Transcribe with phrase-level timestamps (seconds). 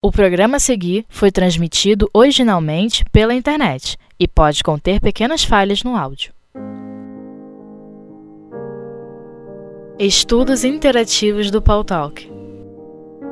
[0.00, 5.96] O programa a seguir foi transmitido originalmente pela internet e pode conter pequenas falhas no
[5.96, 6.32] áudio.
[9.98, 12.30] Estudos Interativos do Paul Talk.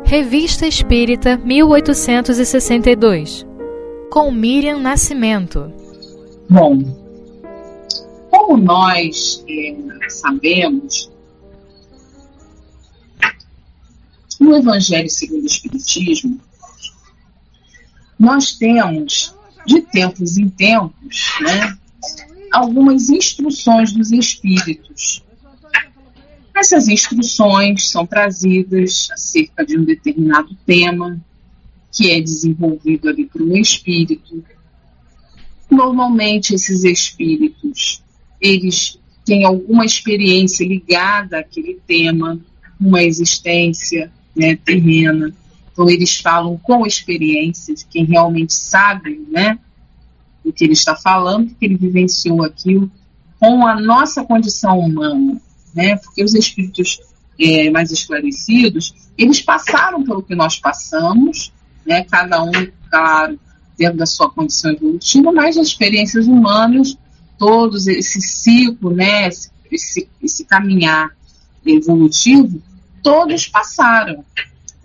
[0.04, 3.46] Revista Espírita 1862
[4.10, 5.72] Com Miriam Nascimento.
[6.50, 6.82] Bom,
[8.28, 9.76] como nós é,
[10.08, 11.12] sabemos,
[14.40, 16.40] no Evangelho segundo o Espiritismo,
[18.18, 19.34] nós temos,
[19.66, 21.76] de tempos em tempos, né,
[22.52, 25.22] algumas instruções dos espíritos.
[26.54, 31.20] Essas instruções são trazidas acerca de um determinado tema
[31.92, 34.42] que é desenvolvido ali por um espírito.
[35.70, 38.02] Normalmente esses espíritos,
[38.40, 42.38] eles têm alguma experiência ligada àquele tema,
[42.80, 45.34] uma existência né, terrena
[45.76, 49.58] então, eles falam com experiência de quem realmente sabe né,
[50.42, 52.90] o que ele está falando, porque ele vivenciou aquilo
[53.38, 55.38] com a nossa condição humana.
[55.74, 56.98] Né, porque os espíritos
[57.38, 61.52] é, mais esclarecidos, eles passaram pelo que nós passamos,
[61.84, 62.50] né, cada um,
[62.88, 63.38] claro,
[63.76, 66.96] dentro da sua condição evolutiva, mas as experiências humanas,
[67.36, 69.28] todos esse ciclo, né,
[69.70, 71.14] esse, esse caminhar
[71.66, 72.62] evolutivo,
[73.02, 74.24] todos passaram.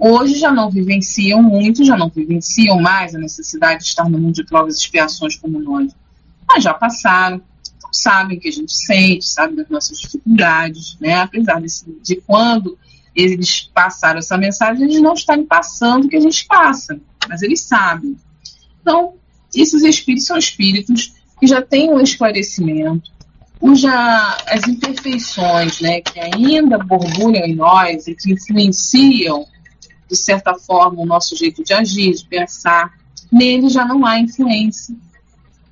[0.04, 4.34] Hoje já não vivenciam muito, já não vivenciam mais a necessidade de estar no mundo
[4.34, 5.96] de provas e expiações como nós.
[6.48, 7.40] Mas já passaram,
[7.78, 11.14] então sabem o que a gente sente, sabem das nossas dificuldades, né?
[11.14, 11.68] Apesar de,
[12.02, 12.80] de quando
[13.16, 17.00] eles passaram essa mensagem, eles não estarem passando o que a gente passa,
[17.30, 18.18] mas eles sabem.
[18.82, 19.14] Então,
[19.54, 23.12] esses espíritos são espíritos que já têm um esclarecimento,
[23.60, 23.92] cuja
[24.48, 29.46] as imperfeições, né, que ainda borbulham em nós e que influenciam
[30.12, 32.94] de certa forma, o nosso jeito de agir, de pensar,
[33.32, 34.94] nele já não há influência.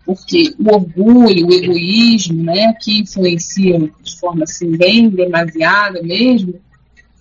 [0.05, 6.55] Porque o orgulho, o egoísmo, né, que influenciam de forma assim, bem demasiada mesmo,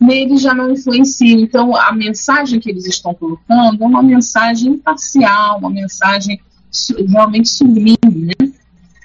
[0.00, 1.40] nele já não influenciam.
[1.40, 6.40] Então, a mensagem que eles estão colocando é uma mensagem imparcial, uma mensagem
[7.10, 8.52] realmente sublime, né?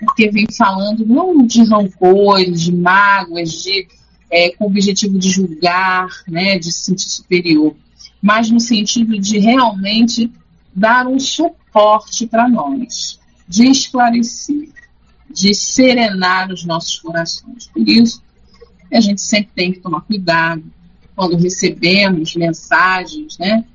[0.06, 3.88] porque vem falando não de rancores, de mágoas, de,
[4.30, 7.76] é, com o objetivo de julgar, né, de se sentir superior,
[8.24, 10.32] mas no sentido de realmente
[10.74, 14.70] dar um suporte para nós, de esclarecer,
[15.30, 17.68] de serenar os nossos corações.
[17.68, 18.24] Por isso,
[18.94, 20.64] a gente sempre tem que tomar cuidado
[21.14, 23.66] quando recebemos mensagens, né,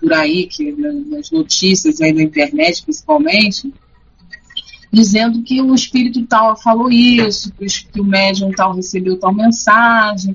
[0.00, 3.72] por aí, que nas notícias aí na internet principalmente,
[4.90, 10.34] dizendo que o espírito tal falou isso, que o médium tal recebeu tal mensagem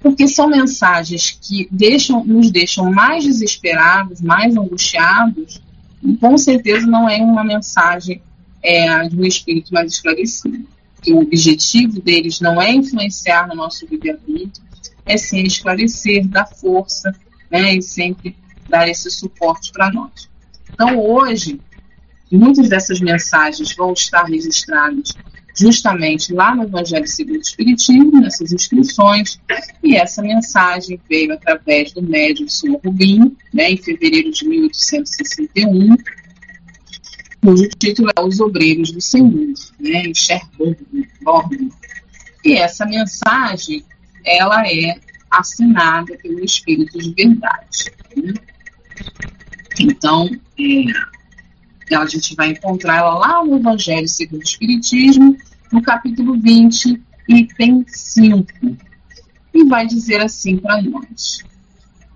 [0.00, 5.60] porque são mensagens que deixam, nos deixam mais desesperados, mais angustiados,
[6.02, 8.22] e com certeza não é uma mensagem
[8.62, 10.66] é, de um espírito mais esclarecido.
[10.94, 14.66] Porque o objetivo deles não é influenciar no nosso livre-arbítrio,
[15.06, 17.12] é sim esclarecer, dar força,
[17.50, 18.36] né, e sempre
[18.68, 20.28] dar esse suporte para nós.
[20.72, 21.60] Então, hoje,
[22.30, 25.14] muitas dessas mensagens vão estar registradas
[25.58, 29.40] justamente lá no Evangelho segundo Espiritismo, nessas inscrições,
[29.82, 32.78] e essa mensagem veio através do médium Sr.
[32.84, 35.96] Rubinho, né, em fevereiro de 1861,
[37.42, 40.76] cujo título é Os Obreiros do Senhor, né, em Sherborne,
[42.44, 43.84] E essa mensagem,
[44.24, 44.96] ela é
[45.30, 47.92] assinada pelo Espírito de Verdade.
[48.16, 48.34] Né?
[49.80, 51.17] Então, é,
[51.94, 55.36] a gente vai encontrar ela lá no Evangelho segundo o Espiritismo,
[55.72, 58.46] no capítulo 20, item 5,
[59.54, 61.44] e vai dizer assim para nós: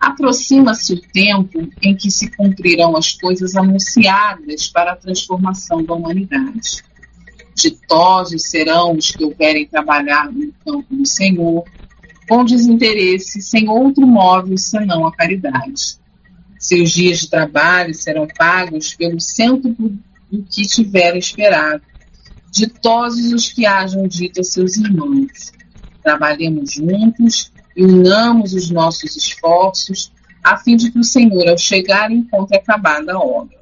[0.01, 6.83] Aproxima-se o tempo em que se cumprirão as coisas anunciadas para a transformação da humanidade.
[7.55, 11.65] Ditosos serão os que houverem trabalhado no campo do Senhor,
[12.29, 16.02] com desinteresse, sem outro móvel senão a caridade.
[16.63, 19.75] Seus dias de trabalho serão pagos pelo centro
[20.31, 21.83] do que tiveram esperado
[22.53, 25.53] Ditosos os que hajam dito a seus irmãos.
[26.03, 30.13] Trabalhemos juntos e unamos os nossos esforços,
[30.45, 33.57] a fim de que o Senhor, ao chegar, encontre acabada a obra.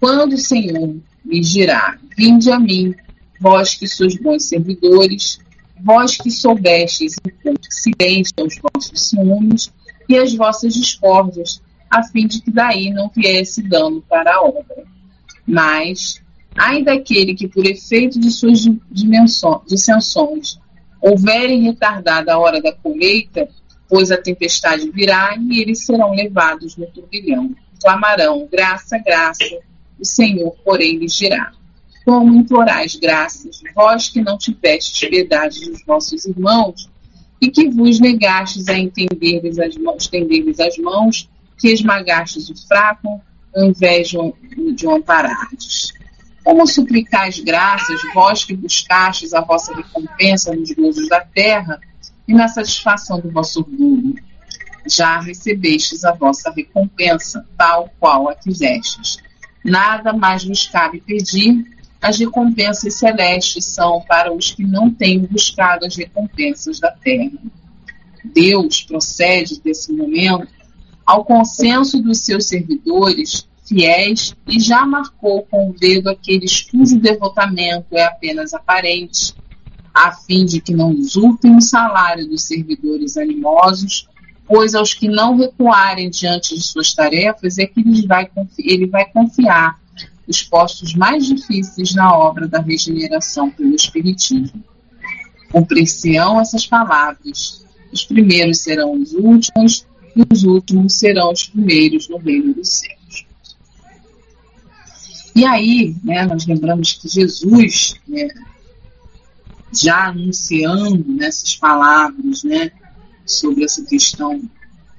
[0.00, 2.94] Quando o Senhor me dirá: Vinde a mim,
[3.38, 5.38] vós que sois bons servidores,
[5.84, 9.70] vós que soubestes enquanto silêncio aos vossos ciúmes
[10.08, 11.60] e as vossas discórdias,
[11.90, 14.84] a fim de que daí não viesse dano para a obra.
[15.46, 16.20] Mas
[16.58, 18.58] Ai daquele que, por efeito de suas
[19.64, 20.58] dissensões,
[21.00, 23.48] houverem retardado a hora da colheita,
[23.88, 27.54] pois a tempestade virá e eles serão levados no turbilhão.
[27.80, 29.44] clamarão: graça, graça.
[30.00, 31.52] O Senhor, porém, lhes dirá:
[32.04, 36.90] Como implorais graças, vós que não tivestes piedade dos vossos irmãos,
[37.40, 43.20] e que vos negastes a entender-lhes as mãos, estender-lhes as mãos, que esmagastes o fraco,
[43.54, 44.18] ao invés de,
[44.74, 45.92] de o amparardes.
[46.44, 51.80] Como suplicais graças, vós que buscastes a vossa recompensa nos gozos da terra
[52.26, 54.14] e na satisfação do vosso orgulho?
[54.86, 59.18] Já recebestes a vossa recompensa, tal qual a quisestes.
[59.62, 61.66] Nada mais vos cabe pedir,
[62.00, 67.38] as recompensas celestes são para os que não têm buscado as recompensas da terra.
[68.24, 70.57] Deus procede desse momento
[71.08, 77.96] ao consenso dos seus servidores fiéis e já marcou com o dedo aqueles cujo devotamento
[77.96, 79.34] é apenas aparente,
[79.94, 84.06] a fim de que não usurpem o salário dos servidores animosos,
[84.46, 89.80] pois aos que não recuarem diante de suas tarefas é que vai, ele vai confiar
[90.26, 94.62] os postos mais difíceis na obra da regeneração pelo Espiritismo.
[95.50, 97.64] Cumprir-se-ão essas palavras.
[97.90, 99.86] Os primeiros serão os últimos,
[100.18, 103.26] e os últimos serão os primeiros no reino dos céus.
[105.34, 108.26] E aí, né, nós lembramos que Jesus, né,
[109.72, 112.72] já anunciando nessas palavras, né,
[113.24, 114.42] sobre essa questão,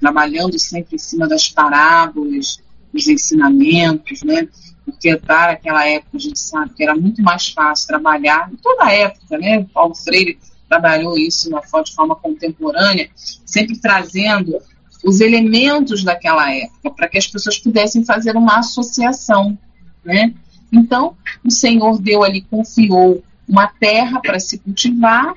[0.00, 2.58] trabalhando sempre em cima das parábolas,
[2.90, 4.48] dos ensinamentos, né,
[4.86, 8.84] porque para aquela época a gente sabe que era muito mais fácil trabalhar, em toda
[8.84, 13.10] a época, né, Paulo Freire trabalhou isso de forma contemporânea,
[13.44, 14.58] sempre trazendo
[15.04, 19.56] os elementos daquela época, para que as pessoas pudessem fazer uma associação
[20.04, 20.32] né?
[20.72, 25.34] Então, o Senhor deu ali, confiou uma terra para se cultivar,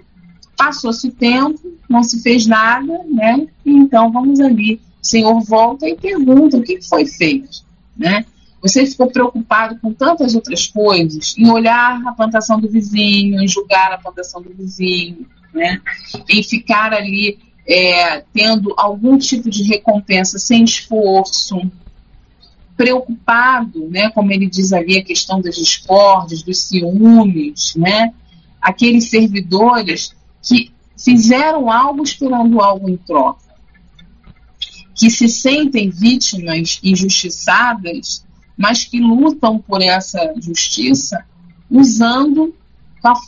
[0.56, 3.48] passou-se o tempo, não se fez nada, né?
[3.66, 7.64] Então vamos ali, o Senhor volta e pergunta o que foi feito,
[7.98, 8.26] né?
[8.62, 13.92] Você ficou preocupado com tantas outras coisas, em olhar a plantação do vizinho, em julgar
[13.92, 15.82] a plantação do vizinho, né?
[16.30, 21.60] Em ficar ali é, tendo algum tipo de recompensa sem esforço,
[22.76, 28.14] preocupado, né, como ele diz ali, a questão das discórdias, dos ciúmes, né,
[28.62, 33.44] aqueles servidores que fizeram algo esperando algo em troca,
[34.96, 38.26] que se sentem vítimas injustiçadas,
[38.58, 41.26] mas que lutam por essa justiça
[41.70, 42.54] usando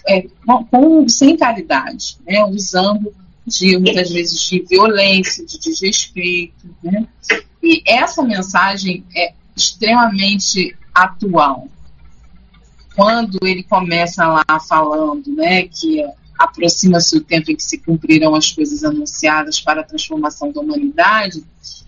[0.07, 0.27] é,
[0.71, 3.13] com, sem caridade, né, usando
[3.45, 7.07] de muitas vezes de violência, de desrespeito, né?
[7.62, 11.68] E essa mensagem é extremamente atual.
[12.95, 16.03] Quando ele começa lá falando né, que
[16.38, 21.44] aproxima-se o tempo em que se cumprirão as coisas anunciadas para a transformação da humanidade,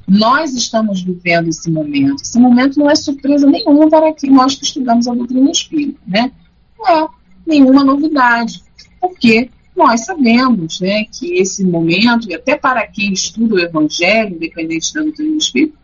[0.08, 2.22] nós estamos vivendo esse momento.
[2.22, 6.32] Esse momento não é surpresa nenhuma para que nós que estudamos a doutrina espírita, né?
[6.78, 7.08] Não é
[7.46, 8.64] nenhuma novidade,
[9.00, 14.92] porque nós sabemos né, que esse momento, e até para quem estuda o Evangelho, independente
[14.92, 15.78] da doutrina espírita,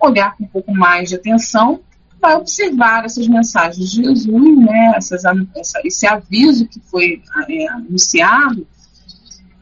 [0.00, 1.80] olhar com um pouco mais de atenção,
[2.20, 5.22] vai observar essas mensagens de Jesus, né, essas,
[5.56, 8.66] essa, esse aviso que foi é, anunciado,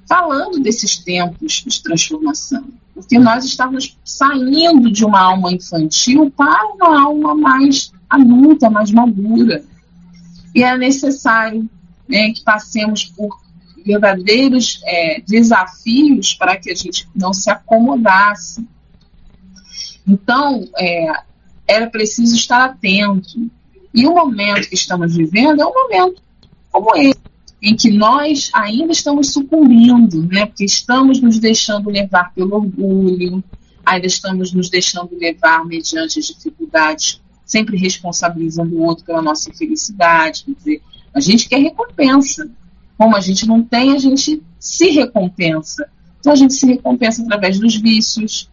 [0.07, 2.65] falando desses tempos de transformação.
[2.95, 9.65] Porque nós estávamos saindo de uma alma infantil para uma alma mais adulta, mais madura.
[10.55, 11.69] E é necessário
[12.07, 13.42] né, que passemos por
[13.83, 18.67] verdadeiros é, desafios para que a gente não se acomodasse.
[20.07, 21.13] Então, é,
[21.67, 23.51] era preciso estar atento.
[23.95, 26.23] E o momento que estamos vivendo é um momento
[26.71, 27.21] como esse,
[27.63, 30.47] em que nós ainda estamos sucumbindo, né?
[30.47, 33.45] porque estamos nos deixando levar pelo orgulho,
[33.85, 40.45] ainda estamos nos deixando levar mediante as dificuldades, sempre responsabilizando o outro pela nossa infelicidade.
[40.45, 40.83] Quer dizer,
[41.15, 42.51] a gente quer recompensa,
[43.03, 45.89] como a gente não tem, a gente se recompensa.
[46.21, 48.49] Então a gente se recompensa através dos vícios,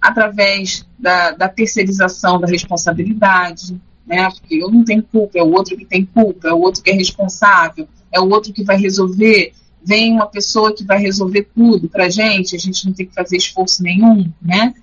[0.00, 4.28] através da, da terceirização da responsabilidade, né?
[4.28, 6.90] Porque eu não tenho culpa, é o outro que tem culpa, é o outro que
[6.90, 9.52] é responsável, é o outro que vai resolver.
[9.84, 13.14] Vem uma pessoa que vai resolver tudo para a gente, a gente não tem que
[13.14, 14.74] fazer esforço nenhum, né?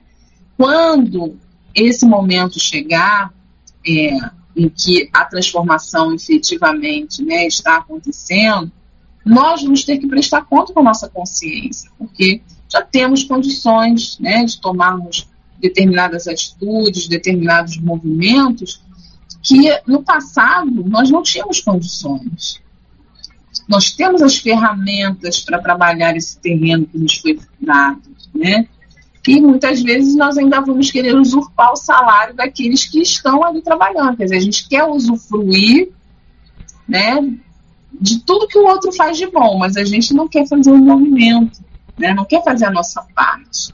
[0.56, 1.36] Quando
[1.76, 3.34] esse momento chegar,
[3.86, 4.18] é,
[4.56, 8.72] em que a transformação efetivamente né, está acontecendo,
[9.26, 14.44] nós vamos ter que prestar conta com a nossa consciência, porque já temos condições né,
[14.46, 15.28] de tomarmos
[15.60, 18.82] determinadas atitudes, determinados movimentos
[19.42, 22.62] que no passado nós não tínhamos condições.
[23.68, 28.02] Nós temos as ferramentas para trabalhar esse terreno que nos foi dado,
[28.34, 28.68] né?
[29.28, 34.18] E muitas vezes nós ainda vamos querer usurpar o salário daqueles que estão ali trabalhando.
[34.18, 35.92] Quer dizer, a gente quer usufruir
[36.88, 37.22] né,
[38.00, 40.76] de tudo que o outro faz de bom, mas a gente não quer fazer o
[40.76, 41.60] um movimento,
[41.98, 43.74] né, não quer fazer a nossa parte.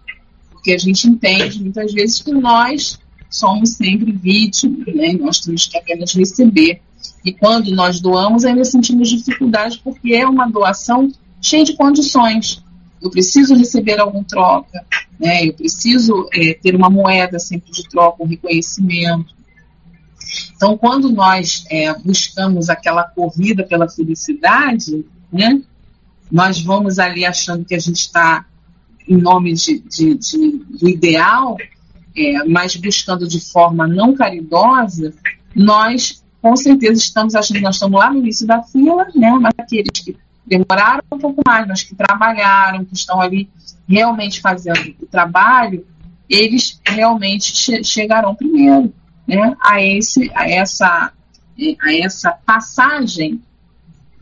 [0.51, 5.77] Porque a gente entende muitas vezes que nós somos sempre vítimas, né, nós temos que
[5.77, 6.81] apenas receber.
[7.23, 12.63] E quando nós doamos, ainda sentimos dificuldade, porque é uma doação cheia de condições.
[13.01, 14.83] Eu preciso receber algum troca,
[15.19, 15.45] né?
[15.45, 19.35] eu preciso é, ter uma moeda sempre de troca, um reconhecimento.
[20.55, 25.61] Então, quando nós é, buscamos aquela corrida pela felicidade, né,
[26.31, 28.45] nós vamos ali achando que a gente está
[29.07, 31.57] em nome de, de, de, do ideal,
[32.15, 35.13] é, mas buscando de forma não caridosa,
[35.53, 39.31] nós com certeza estamos achando que nós estamos lá no início da fila, né?
[39.41, 43.49] Mas aqueles que demoraram um pouco mais, mas que trabalharam, que estão ali
[43.87, 45.85] realmente fazendo o trabalho,
[46.29, 48.93] eles realmente che chegarão primeiro,
[49.27, 49.55] né?
[49.61, 51.11] A esse, a essa,
[51.81, 53.41] a essa passagem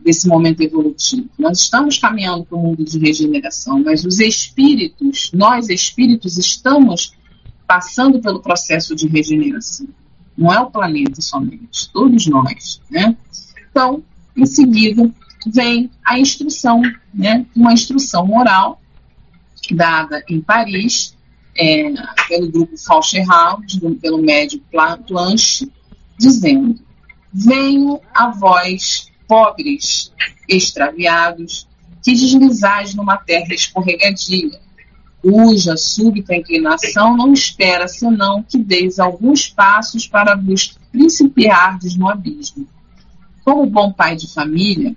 [0.00, 1.28] desse momento evolutivo.
[1.38, 7.14] Nós estamos caminhando para o mundo de regeneração, mas os espíritos, nós espíritos, estamos
[7.66, 9.88] passando pelo processo de regeneração
[10.36, 13.16] não é o planeta somente, todos nós, né?
[13.70, 14.02] Então,
[14.36, 15.08] em seguida,
[15.46, 16.82] vem a instrução,
[17.12, 17.46] né?
[17.54, 18.80] Uma instrução moral
[19.70, 21.16] dada em Paris
[21.56, 21.92] é,
[22.28, 24.64] pelo grupo Faucherald, pelo médico
[25.06, 25.70] Planche,
[26.18, 26.78] dizendo:
[27.32, 30.12] Venho a vós, pobres,
[30.48, 31.66] extraviados,
[32.02, 34.60] que deslizais numa terra escorregadia,
[35.22, 42.68] cuja súbita inclinação não espera senão que deis alguns passos para vos principiardes no abismo.
[43.42, 44.94] Como bom pai de família,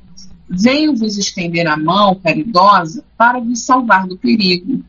[0.50, 4.84] venho vos estender a mão caridosa para vos salvar do perigo.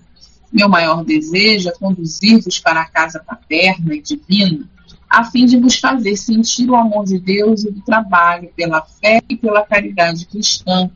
[0.52, 4.68] Meu maior desejo é conduzir-vos para a casa paterna e divina,
[5.08, 9.22] a fim de vos fazer sentir o amor de Deus e do trabalho pela fé
[9.28, 10.90] e pela caridade cristã,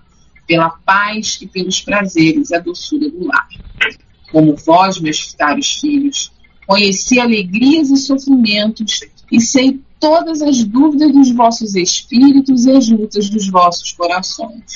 [0.46, 3.48] pela paz e pelos prazeres e a doçura do lar
[4.32, 6.32] como vós, meus caros filhos.
[6.66, 13.28] Conheci alegrias e sofrimentos e sei todas as dúvidas dos vossos espíritos e as lutas
[13.28, 14.72] dos vossos corações.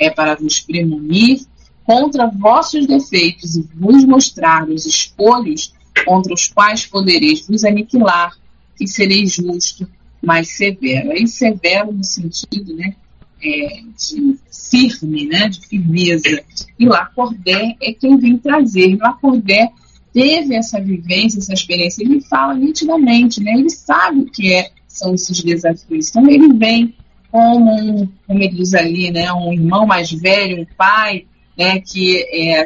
[0.00, 1.40] É para vos premunir
[1.86, 5.72] contra vossos defeitos e vos mostrar os espolhos
[6.04, 8.36] contra os quais podereis vos aniquilar,
[8.78, 9.88] e sereis justo,
[10.22, 11.12] mas severo.
[11.12, 12.94] Aí severo no sentido, né,
[13.42, 14.36] é, de
[14.70, 16.44] firme, né, de firmeza.
[16.78, 18.96] E Lacordaire é quem vem trazer.
[18.96, 19.70] Lacordaire
[20.12, 25.14] teve essa vivência, essa experiência, ele fala nitidamente, né, ele sabe o que é, são
[25.14, 26.08] esses desafios.
[26.08, 26.94] Então ele vem
[27.30, 32.18] como, um, como ele diz ali, né, um irmão mais velho, um pai, né, que
[32.32, 32.64] é,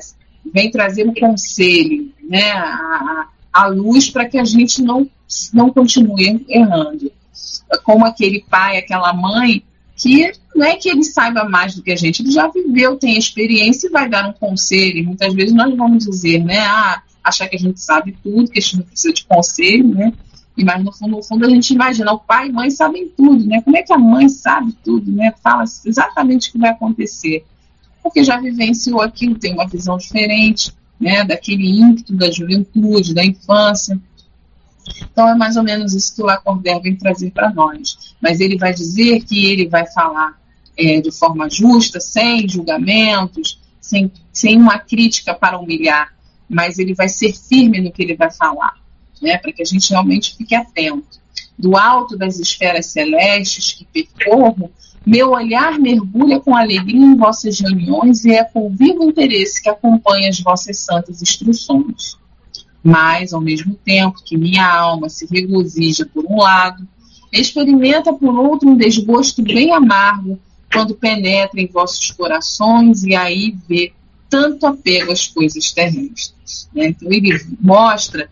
[0.53, 5.09] vem trazer o um conselho, né, a, a luz para que a gente não,
[5.53, 7.11] não continue errando.
[7.85, 9.63] Como aquele pai, aquela mãe
[9.97, 13.19] que não é que ele saiba mais do que a gente, ele já viveu, tem
[13.19, 14.99] experiência e vai dar um conselho.
[14.99, 18.59] E muitas vezes nós vamos dizer, né, ah, achar que a gente sabe tudo, que
[18.59, 20.13] a gente não precisa de conselho, né?
[20.57, 23.47] E mas no fundo, no fundo a gente imagina, o pai e mãe sabem tudo,
[23.47, 23.63] né?
[23.63, 25.33] Como é que a mãe sabe tudo, né?
[25.43, 27.45] Fala exatamente o que vai acontecer.
[28.03, 31.25] Porque já vivenciou aquilo, tem uma visão diferente, né?
[31.25, 33.99] Daquele ímpeto da juventude, da infância.
[35.13, 38.15] Então é mais ou menos isso que o Lacordaire vem trazer para nós.
[38.21, 40.39] Mas ele vai dizer que ele vai falar
[40.77, 46.15] é, de forma justa, sem julgamentos, sem, sem uma crítica para humilhar,
[46.49, 48.75] mas ele vai ser firme no que ele vai falar,
[49.21, 51.21] né, para que a gente realmente fique atento.
[51.59, 54.71] Do alto das esferas celestes que percorro,
[55.07, 60.29] meu olhar mergulha com alegria em vossas reuniões e é com vivo interesse que acompanha
[60.29, 62.21] as vossas santas instruções
[62.83, 66.87] mas, ao mesmo tempo que minha alma se regozija por um lado,
[67.33, 70.41] experimenta por outro um desgosto bem amargo
[70.73, 73.93] quando penetra em vossos corações e aí vê
[74.29, 76.69] tanto apego às coisas terrestres.
[76.73, 76.89] Né?
[76.89, 78.31] Então, ele mostra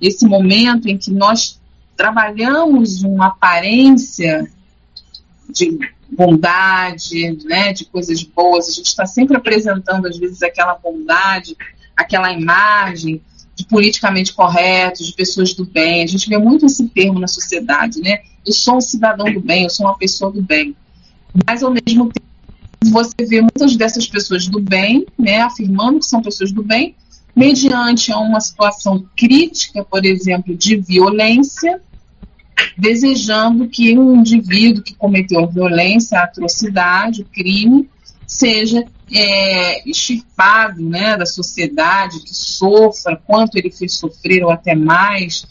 [0.00, 1.60] esse momento em que nós
[1.96, 4.50] trabalhamos uma aparência
[5.50, 5.78] de
[6.12, 11.56] bondade, né, de coisas boas, a gente está sempre apresentando, às vezes, aquela bondade,
[11.96, 13.20] aquela imagem,
[13.54, 16.02] de politicamente corretos, de pessoas do bem.
[16.02, 18.20] A gente vê muito esse termo na sociedade, né?
[18.46, 20.74] Eu sou um cidadão do bem, eu sou uma pessoa do bem.
[21.46, 22.26] Mas, ao mesmo tempo,
[22.90, 26.96] você vê muitas dessas pessoas do bem, né, afirmando que são pessoas do bem,
[27.34, 31.80] mediante uma situação crítica, por exemplo, de violência,
[32.76, 37.88] desejando que um indivíduo que cometeu violência, atrocidade, crime,
[38.26, 45.46] seja é, extirpado né, da sociedade, que sofra quanto ele fez sofrer ou até mais,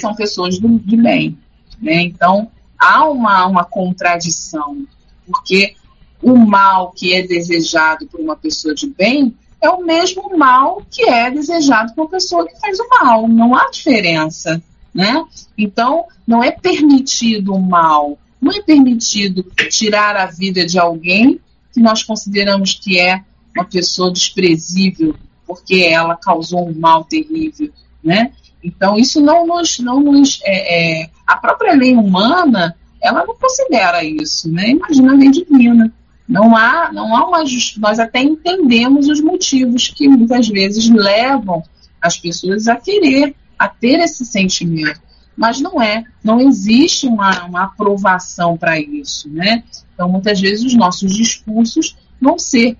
[0.00, 1.38] são pessoas do, de bem.
[1.80, 2.02] Né?
[2.02, 4.86] Então, há uma, uma contradição,
[5.26, 5.74] porque
[6.22, 11.08] o mal que é desejado por uma pessoa de bem é o mesmo mal que
[11.08, 13.28] é desejado por uma pessoa que faz o mal.
[13.28, 14.62] Não há diferença.
[14.94, 15.24] Né?
[15.56, 21.40] Então, não é permitido o mal, não é permitido tirar a vida de alguém
[21.72, 23.22] que nós consideramos que é
[23.56, 25.14] uma pessoa desprezível
[25.46, 27.70] porque ela causou um mal terrível,
[28.02, 28.32] né?
[28.64, 34.04] Então isso não nos, não nos é, é, a própria lei humana ela não considera
[34.04, 34.70] isso, né?
[34.70, 35.92] Imagina a lei divina.
[36.28, 37.44] Não há, não há uma
[37.78, 41.62] nós até entendemos os motivos que muitas vezes levam
[42.00, 45.00] as pessoas a querer, a ter esse sentimento
[45.36, 49.64] mas não é, não existe uma, uma aprovação para isso, né?
[49.94, 52.76] Então, muitas vezes, os nossos discursos vão ser,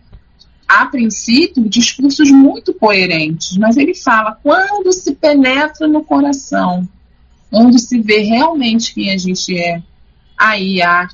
[0.68, 6.88] a princípio, discursos muito coerentes, mas ele fala quando se penetra no coração,
[7.50, 9.82] quando se vê realmente quem a gente é,
[10.38, 11.08] aí há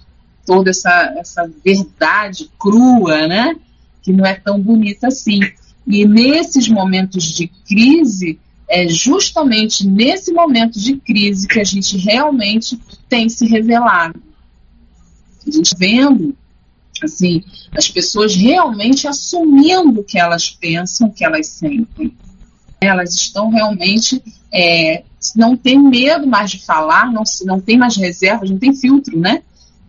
[0.47, 3.57] toda essa, essa verdade crua, né?
[4.03, 5.41] Que não é tão bonita assim.
[5.87, 12.79] E nesses momentos de crise, é justamente nesse momento de crise que a gente realmente
[13.09, 14.23] tem se revelado.
[15.47, 16.37] A gente vendo
[17.05, 17.45] assim,
[17.77, 22.13] as pessoas realmente assumindo o que elas pensam, o que elas sentem.
[22.81, 24.23] Elas estão realmente,
[24.53, 25.03] é,
[25.35, 29.43] não tem medo mais de falar, não, não tem mais reservas, não tem filtro, né?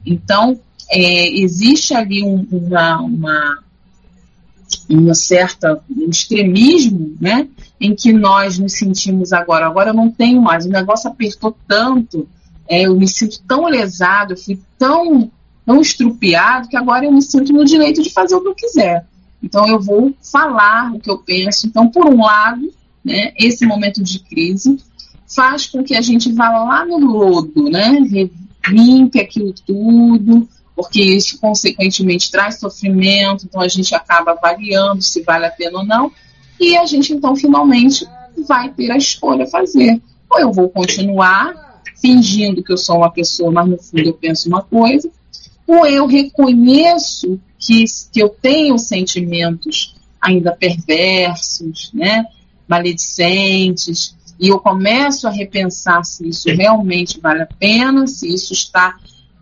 [0.05, 0.59] Então,
[0.89, 3.63] é, existe ali um, uma, uma,
[4.89, 7.47] uma certa um extremismo, né,
[7.79, 9.65] em que nós nos sentimos agora.
[9.65, 12.27] Agora eu não tenho mais, o negócio apertou tanto,
[12.67, 15.31] é, eu me sinto tão lesado, eu fui tão,
[15.65, 19.05] tão estrupiado que agora eu me sinto no direito de fazer o que eu quiser.
[19.41, 21.65] Então eu vou falar o que eu penso.
[21.65, 22.71] Então, por um lado,
[23.03, 24.77] né, esse momento de crise
[25.27, 27.97] faz com que a gente vá lá no lodo, né,
[28.67, 30.47] limpe aquilo tudo,
[30.79, 35.85] porque isso consequentemente traz sofrimento, então a gente acaba avaliando se vale a pena ou
[35.85, 36.09] não,
[36.57, 38.07] e a gente então finalmente
[38.47, 40.01] vai ter a escolha a fazer.
[40.29, 44.47] Ou eu vou continuar fingindo que eu sou uma pessoa, mas no fundo eu penso
[44.47, 45.11] uma coisa,
[45.67, 52.23] ou eu reconheço que, que eu tenho sentimentos ainda perversos, né,
[52.65, 58.95] maledicentes, e eu começo a repensar se isso realmente vale a pena, se isso está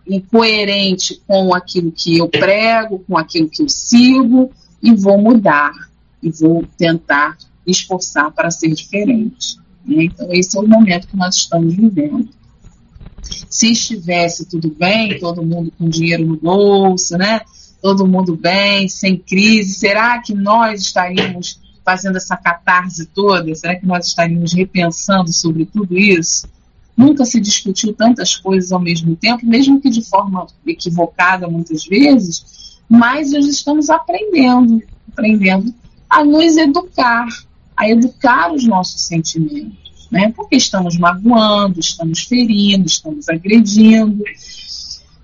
[0.07, 5.73] incoerente com aquilo que eu prego, com aquilo que eu sigo, e vou mudar,
[6.21, 9.57] e vou tentar esforçar para ser diferente.
[9.85, 10.05] Né?
[10.05, 12.29] Então, esse é o momento que nós estamos vivendo.
[13.49, 17.41] Se estivesse tudo bem, todo mundo com dinheiro no bolso, né?
[17.81, 23.53] todo mundo bem, sem crise, será que nós estaríamos fazendo essa catarse toda?
[23.55, 26.47] Será que nós estaríamos repensando sobre tudo isso?
[26.97, 32.79] Nunca se discutiu tantas coisas ao mesmo tempo, mesmo que de forma equivocada muitas vezes,
[32.89, 34.81] mas nós estamos aprendendo,
[35.11, 35.71] aprendendo
[36.09, 37.27] a nos educar,
[37.75, 40.33] a educar os nossos sentimentos, né?
[40.35, 44.23] Porque estamos magoando, estamos ferindo, estamos agredindo,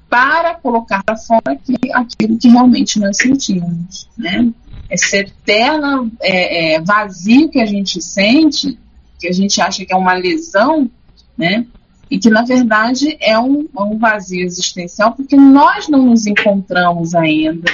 [0.07, 1.59] para colocar para fora
[1.93, 4.53] aquilo que realmente nós sentimos, né?
[4.87, 8.77] Esse eterno é, é, vazio que a gente sente,
[9.17, 10.87] que a gente acha que é uma lesão,
[11.37, 11.65] né?
[12.09, 17.15] E que, na verdade, é um, é um vazio existencial, porque nós não nos encontramos
[17.15, 17.71] ainda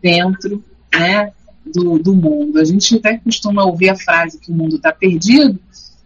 [0.00, 0.64] dentro
[0.94, 1.32] né,
[1.66, 2.58] do, do mundo.
[2.58, 5.58] A gente até costuma ouvir a frase que o mundo está perdido,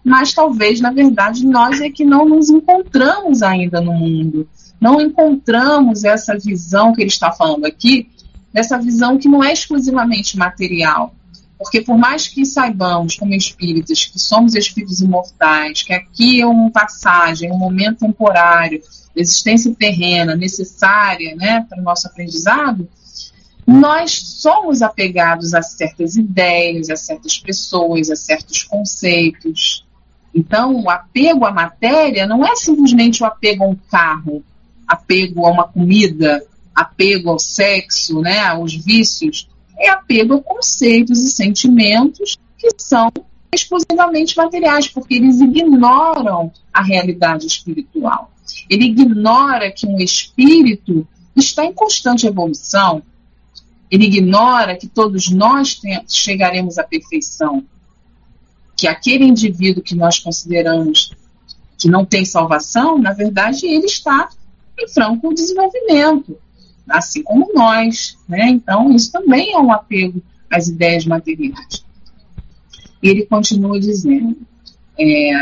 [0.02, 4.48] mas talvez, na verdade, nós é que não nos encontramos ainda no mundo.
[4.80, 8.08] Não encontramos essa visão que ele está falando aqui,
[8.54, 11.14] essa visão que não é exclusivamente material,
[11.59, 16.71] porque por mais que saibamos, como espíritas, que somos espíritos imortais, que aqui é uma
[16.71, 18.81] passagem, um momento temporário,
[19.16, 22.88] existência terrena necessária né, para o nosso aprendizado,
[23.66, 29.85] nós somos apegados a certas ideias, a certas pessoas, a certos conceitos.
[30.33, 34.44] Então, o apego à matéria não é simplesmente o apego a um carro,
[34.87, 36.42] apego a uma comida,
[36.75, 43.11] apego ao sexo, né, aos vícios é apego a conceitos e sentimentos que são
[43.53, 48.31] exclusivamente materiais, porque eles ignoram a realidade espiritual.
[48.69, 53.03] Ele ignora que um espírito está em constante evolução.
[53.91, 57.64] Ele ignora que todos nós chegaremos à perfeição.
[58.77, 61.12] Que aquele indivíduo que nós consideramos
[61.79, 64.29] que não tem salvação, na verdade, ele está
[64.79, 66.37] em franco desenvolvimento.
[66.88, 68.48] Assim como nós, né?
[68.48, 71.85] Então, isso também é um apego às ideias materiais.
[73.03, 74.37] E ele continua dizendo:
[74.98, 75.33] é,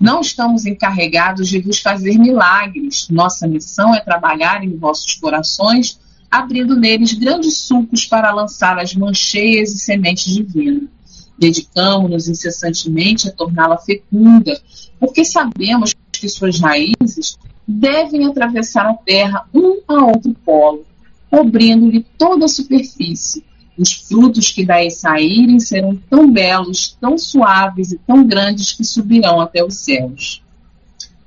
[0.00, 3.08] não estamos encarregados de vos fazer milagres.
[3.10, 5.98] Nossa missão é trabalhar em vossos corações,
[6.30, 10.88] abrindo neles grandes sulcos para lançar as mancheias e sementes divinas.
[11.36, 14.60] Dedicamos-nos incessantemente a torná-la fecunda,
[14.98, 20.86] porque sabemos que suas raízes devem atravessar a Terra um a outro polo,
[21.30, 23.44] cobrindo-lhe toda a superfície.
[23.76, 29.38] Os frutos que daí saírem serão tão belos, tão suaves e tão grandes que subirão
[29.38, 30.42] até os céus.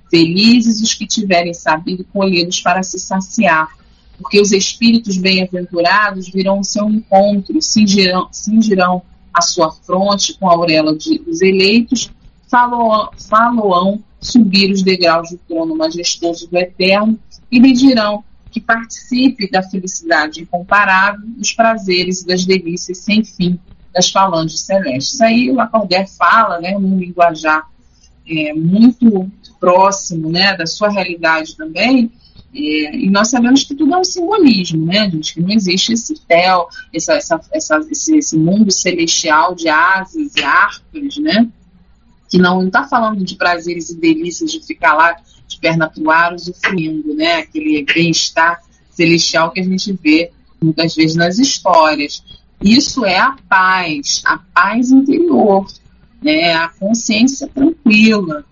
[0.10, 3.70] Felizes os que tiverem sabido colhê-los para se saciar,
[4.18, 9.02] porque os espíritos bem-aventurados virão ao seu encontro, cingirão,
[9.34, 12.12] a sua fronte com a auréola dos eleitos,
[12.50, 17.20] faloão subir os degraus do trono majestoso do Eterno
[17.52, 23.60] e lhe dirão que participe da felicidade incomparável, dos prazeres e das delícias sem fim
[23.94, 25.20] das falanges celestes.
[25.22, 27.68] Aí o Lacordaire fala, né, num linguajar
[28.28, 29.30] é, muito
[29.60, 32.12] próximo, né, da sua realidade também,
[32.54, 35.34] é, e nós sabemos que tudo é um simbolismo, né, gente?
[35.34, 40.44] Que não existe esse céu, essa, essa, essa, esse, esse mundo celestial de asas e
[40.44, 41.48] arcas, né?
[42.32, 45.16] Que não está falando de prazeres e delícias de ficar lá
[45.48, 47.40] de perna pro ar, usufruindo, né?
[47.40, 52.24] Aquele bem-estar celestial que a gente vê muitas vezes nas histórias.
[52.62, 55.68] Isso é a paz, a paz interior,
[56.24, 56.54] né?
[56.54, 58.46] A consciência tranquila,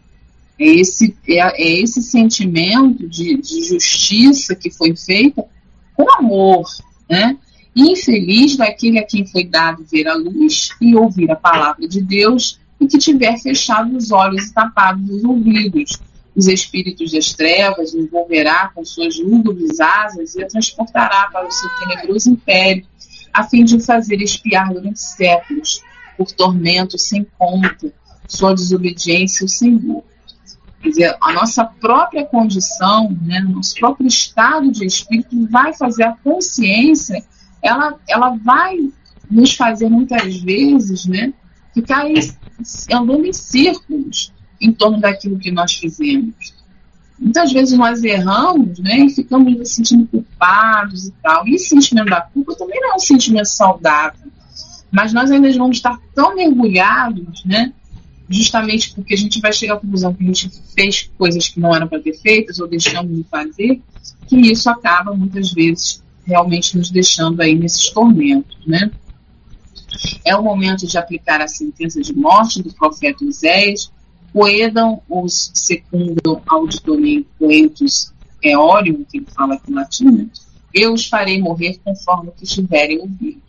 [0.59, 5.45] é esse, é, é esse sentimento de, de, justiça que foi feita
[5.95, 6.67] com amor,
[7.09, 7.37] né?
[7.73, 12.59] infeliz daquele a quem foi dado ver a luz e ouvir a palavra de Deus
[12.79, 15.99] e que tiver fechado os olhos e tapado os ouvidos.
[16.35, 21.69] Os espíritos das trevas envolverá com suas lúgubres asas e a transportará para o seu
[21.79, 22.85] tenebroso império,
[23.33, 25.81] a fim de o fazer espiar durante séculos,
[26.17, 27.91] por tormento sem conta,
[28.27, 30.03] sua desobediência ao Senhor.
[30.81, 36.15] Quer dizer, a nossa própria condição, né, nosso próprio estado de espírito vai fazer a
[36.23, 37.21] consciência,
[37.61, 38.77] ela, ela vai
[39.29, 41.33] nos fazer muitas vezes, né,
[41.73, 42.09] ficar
[42.91, 46.53] andando em círculos em torno daquilo que nós fizemos.
[47.17, 51.47] Muitas vezes nós erramos, né, e ficamos nos sentindo culpados e tal.
[51.47, 54.31] E esse sentimento da culpa também não é um sentimento saudável.
[54.91, 57.73] Mas nós ainda vamos estar tão mergulhados, né,
[58.29, 61.75] justamente porque a gente vai chegar à conclusão que a gente fez coisas que não
[61.75, 63.81] eram para ter feitas ou deixamos de fazer,
[64.27, 68.91] que isso acaba muitas vezes realmente nos deixando aí nesses tormentos, né?
[70.25, 73.91] É o momento de aplicar a sentença de morte do profeta Oséias,
[74.31, 80.27] poedam os secundam auditorem poetus eorium, que ele fala aqui em latim, né?
[80.73, 83.41] eu os farei morrer conforme o que tiverem ouvido.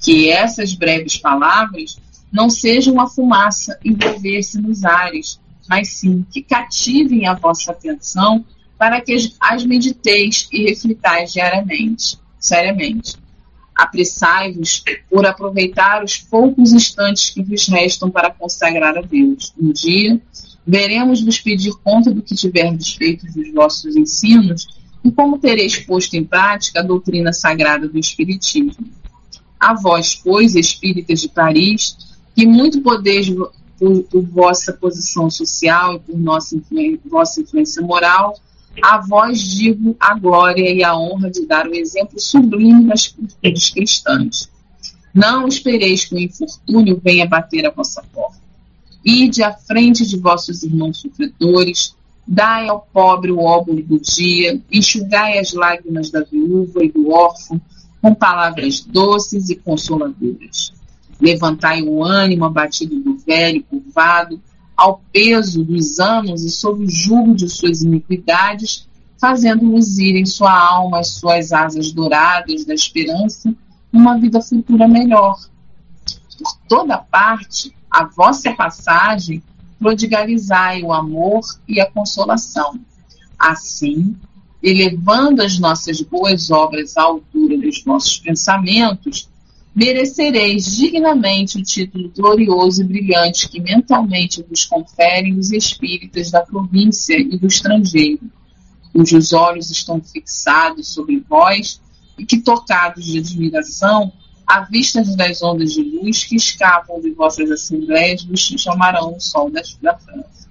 [0.00, 1.98] Que essas breves palavras
[2.30, 8.44] não seja uma fumaça envolver-se nos ares, mas sim que cativem a vossa atenção
[8.78, 13.16] para que as mediteis e reflitais diariamente, seriamente.
[13.74, 19.52] Apressai-vos por aproveitar os poucos instantes que vos restam para consagrar a Deus.
[19.58, 20.20] Um dia,
[20.66, 24.68] veremos vos pedir conta do que tiverdes feito dos vossos ensinos
[25.04, 28.76] e como tereis posto em prática a doutrina sagrada do Espiritismo.
[29.58, 31.96] A vós, pois, espíritas de Paris,
[32.34, 33.28] que muito podeis
[33.78, 38.38] por, por, vossa posição social e por nossa influência, vossa influência moral,
[38.80, 43.70] a vós digo a glória e a honra de dar o exemplo sublime das virtudes
[43.70, 44.50] cristãs.
[45.12, 48.40] Não espereis que o infortúnio venha bater a vossa porta.
[49.04, 51.94] Ide à frente de vossos irmãos sofredores,
[52.26, 57.60] dai ao pobre o óbolo do dia, enxugai as lágrimas da viúva e do órfão
[58.00, 60.72] com palavras doces e consoladoras.
[61.20, 64.40] Levantai o ânimo abatido do velho, curvado,
[64.82, 70.52] ao peso dos anos e sob o jugo de suas iniquidades, fazendo luzir em sua
[70.52, 73.54] alma as suas asas douradas da esperança,
[73.92, 75.38] uma vida futura melhor.
[76.36, 79.40] Por toda parte, a vossa passagem
[79.78, 82.80] prodigalizai o amor e a consolação.
[83.38, 84.16] Assim,
[84.60, 89.28] elevando as nossas boas obras à altura dos nossos pensamentos,
[89.74, 97.18] merecereis dignamente o título glorioso e brilhante que mentalmente vos conferem os espíritas da província
[97.18, 98.20] e do estrangeiro,
[98.92, 101.80] cujos olhos estão fixados sobre vós
[102.18, 104.12] e que, tocados de admiração,
[104.46, 109.50] à vista das ondas de luz que escapam de vossas assembleias, vos chamarão o sol
[109.50, 110.48] da França.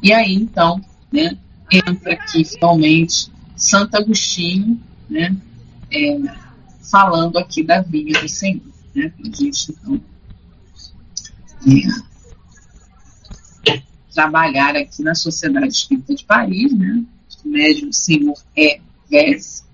[0.00, 0.80] E aí, então,
[1.12, 1.36] né,
[1.70, 5.34] entra aqui finalmente Santo Agostinho né,
[5.90, 6.18] é,
[6.90, 8.62] falando aqui da vinha do Senhor,
[8.94, 10.00] né, a gente então
[13.66, 17.04] é, trabalhar aqui na Sociedade Espírita de Paris, né,
[17.44, 19.64] o médium Senhor é Vez,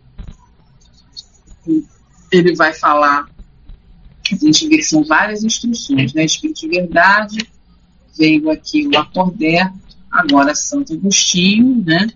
[2.30, 3.26] ele vai falar,
[4.30, 7.50] a gente vê que são várias instruções, né, Espírito de Verdade,
[8.16, 9.72] veio aqui o Acordé,
[10.10, 12.08] agora Santo Agostinho, né,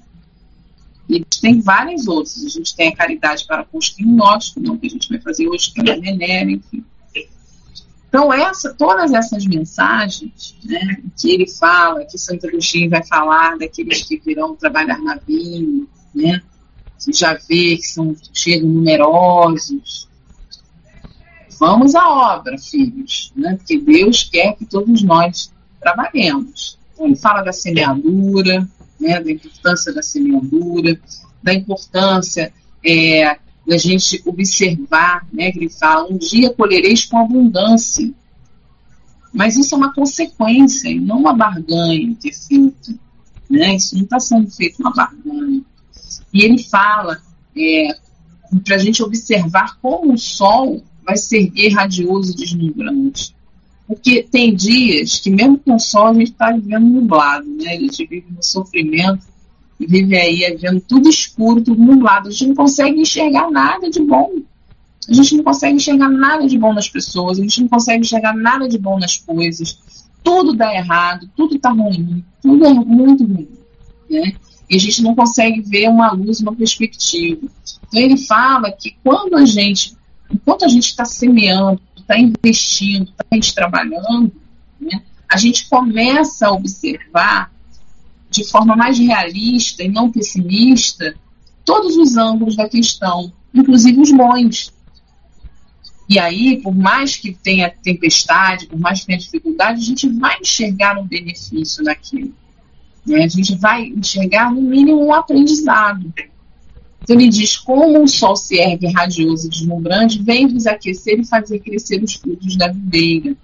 [1.08, 2.44] e tem várias outras.
[2.44, 5.72] A gente tem a caridade para construir nós, não que a gente vai fazer hoje,
[5.72, 6.84] que é a Venera, enfim.
[8.08, 14.02] Então, essa, todas essas mensagens né, que ele fala, que Santo Agostinho vai falar daqueles
[14.02, 16.42] que virão trabalhar na vinha, né,
[16.96, 20.08] você já vê que são, chegam numerosos.
[21.58, 26.78] Vamos à obra, filhos, né, porque Deus quer que todos nós trabalhemos.
[26.94, 28.66] Então, ele fala da semeadura,
[29.00, 30.98] né, da importância da semeadura,
[31.42, 32.52] da importância
[32.84, 38.12] é, da gente observar, né, fala, um dia colhereis com abundância.
[39.32, 42.98] Mas isso é uma consequência e não uma barganha que é feita.
[43.50, 43.76] Né?
[43.76, 45.62] Isso não está sendo feito uma barganha.
[46.32, 47.20] E ele fala
[47.56, 47.98] é,
[48.64, 53.35] para a gente observar como o sol vai ser radioso e deslumbrante.
[53.86, 57.74] Porque tem dias que, mesmo com sol, a gente está vivendo nublado, né?
[57.74, 59.24] A gente vive no sofrimento
[59.78, 62.28] vive aí vendo tudo escuro, tudo nublado.
[62.28, 64.30] A gente não consegue enxergar nada de bom.
[65.08, 68.34] A gente não consegue enxergar nada de bom nas pessoas, a gente não consegue enxergar
[68.34, 69.78] nada de bom nas coisas.
[70.24, 73.48] Tudo dá errado, tudo está ruim, tudo é muito ruim.
[74.10, 74.32] Né?
[74.68, 77.46] E a gente não consegue ver uma luz, uma perspectiva.
[77.86, 79.96] Então ele fala que quando a gente,
[80.28, 84.32] enquanto a gente está semeando, está investindo, está trabalhando,
[84.80, 87.52] né, a gente começa a observar
[88.30, 91.14] de forma mais realista e não pessimista
[91.64, 94.72] todos os ângulos da questão, inclusive os bons.
[96.08, 100.38] E aí, por mais que tenha tempestade, por mais que tenha dificuldade, a gente vai
[100.40, 102.32] enxergar um benefício naquilo.
[103.04, 103.24] Né?
[103.24, 106.12] A gente vai enxergar, no mínimo, um aprendizado.
[107.06, 111.24] Então ele diz: como o sol se ergue radioso e deslumbrante, vem vos aquecer e
[111.24, 113.36] fazer crescer os frutos da videira.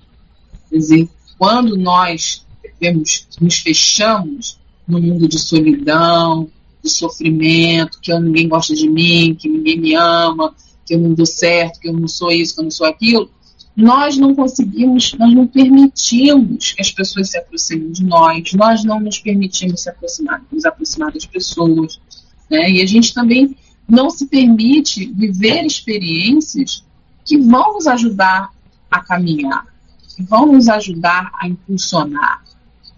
[0.69, 2.45] Quer dizer, quando nós
[2.81, 6.51] vemos, nos fechamos no mundo de solidão,
[6.83, 10.53] de sofrimento, que eu, ninguém gosta de mim, que ninguém me ama,
[10.85, 13.31] que eu não dou certo, que eu não sou isso, que eu não sou aquilo,
[13.77, 18.99] nós não conseguimos, nós não permitimos que as pessoas se aproximem de nós, nós não
[18.99, 22.01] nos permitimos se aproximar, nos aproximar das pessoas,
[22.51, 22.71] né?
[22.71, 23.57] E a gente também
[23.89, 26.85] não se permite viver experiências
[27.25, 28.51] que vão nos ajudar
[28.91, 29.67] a caminhar,
[30.15, 32.43] que vão nos ajudar a impulsionar.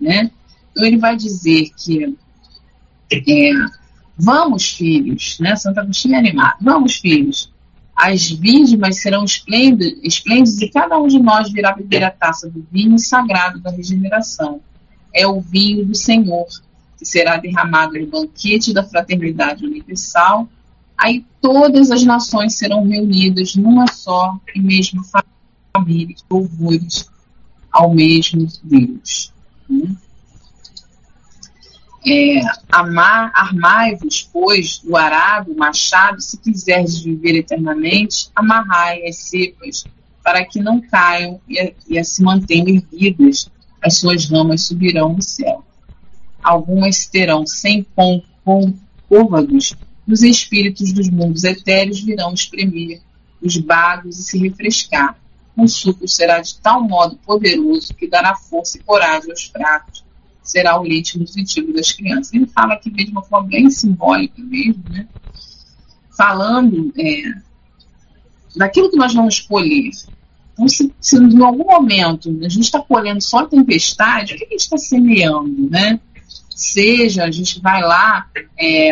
[0.01, 0.31] Né?
[0.71, 2.17] Então ele vai dizer que
[3.11, 3.53] é,
[4.17, 5.55] vamos, filhos, né?
[5.57, 7.53] Santo Agostinho é animado, vamos, filhos,
[7.95, 12.99] as vítimas serão esplêndidas e cada um de nós virá beber a taça do vinho
[12.99, 14.61] sagrado da regeneração.
[15.13, 16.47] É o vinho do Senhor,
[17.05, 20.49] que será derramado no banquete da fraternidade universal,
[20.97, 25.05] aí todas as nações serão reunidas numa só e mesma
[25.77, 27.11] família, louvores
[27.71, 29.33] ao mesmo Deus.
[29.69, 29.95] Né?
[32.07, 32.41] É,
[32.71, 39.85] armai-vos, pois, do arado, machado, se quiseres viver eternamente, amarrai as cepas,
[40.23, 43.51] para que não caiam e, e se mantenham erguidas,
[43.83, 45.64] as suas ramas subirão no céu
[46.45, 47.87] algumas terão cem
[49.09, 49.75] côvados,
[50.07, 53.01] os espíritos dos mundos etéreos virão espremer
[53.43, 55.19] os bagos e se refrescar.
[55.57, 60.05] O suco será de tal modo poderoso que dará força e coragem aos fracos.
[60.43, 62.35] Será o leite nutritivo das crianças.
[62.35, 65.07] Ele fala aqui de uma forma bem simbólica mesmo, né?
[66.17, 67.23] Falando é,
[68.55, 69.91] daquilo que nós vamos colher.
[70.53, 74.49] Então, se, se em algum momento a gente está colhendo só tempestade, o que a
[74.49, 75.99] gente está semeando, né?
[76.55, 78.27] Seja, a gente vai lá
[78.59, 78.91] é,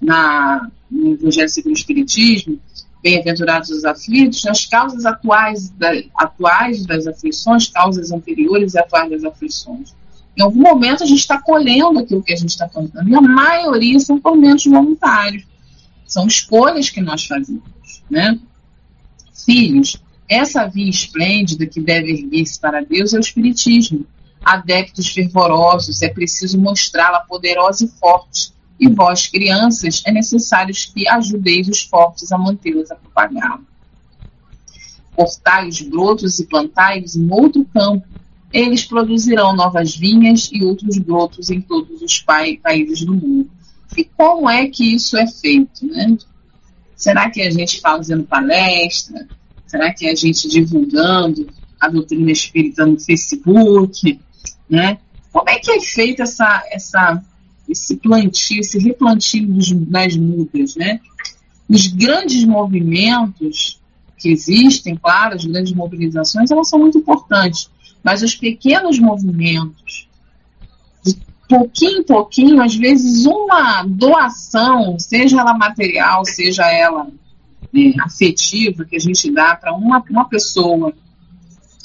[0.00, 2.58] na, no Evangelho segundo o Espiritismo,
[3.02, 9.24] bem-aventurados os aflitos, as causas atuais, da, atuais das aflições, causas anteriores e atuais das
[9.24, 9.94] aflições.
[10.36, 13.20] Em algum momento a gente está colhendo aquilo que a gente está plantando, e a
[13.20, 15.44] maioria são tormentos voluntários.
[16.06, 17.62] São escolhas que nós fazemos.
[18.08, 18.38] Né?
[19.44, 24.06] Filhos, essa via esplêndida que deve erguer-se para Deus é o Espiritismo
[24.44, 28.52] adeptos fervorosos, é preciso mostrá-la poderosa e forte.
[28.78, 33.60] E vós, crianças, é necessário que ajudeis os fortes a mantê-las a propagá-la.
[35.14, 38.06] Cortai os brotos e plantai-os em outro campo.
[38.52, 43.50] Eles produzirão novas vinhas e outros brotos em todos os países do mundo.
[43.96, 45.86] E como é que isso é feito?
[45.86, 46.16] Né?
[46.96, 49.28] Será que a gente fazendo palestra?
[49.66, 51.46] Será que a gente divulgando
[51.80, 54.20] a doutrina espírita no Facebook?
[54.72, 54.96] Né?
[55.30, 57.22] Como é que é feito essa, essa,
[57.68, 60.76] esse plantio, esse replantio dos, das mudas?
[60.76, 60.98] Né?
[61.68, 63.78] Os grandes movimentos
[64.16, 67.68] que existem, claro, as grandes mobilizações, elas são muito importantes,
[68.02, 70.08] mas os pequenos movimentos,
[71.04, 77.08] de pouquinho em pouquinho, às vezes uma doação, seja ela material, seja ela
[77.70, 80.94] né, afetiva, que a gente dá para uma, uma pessoa,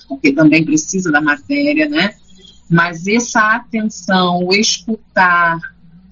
[0.07, 2.15] porque também precisa da matéria, né?
[2.69, 5.59] Mas essa atenção, o escutar,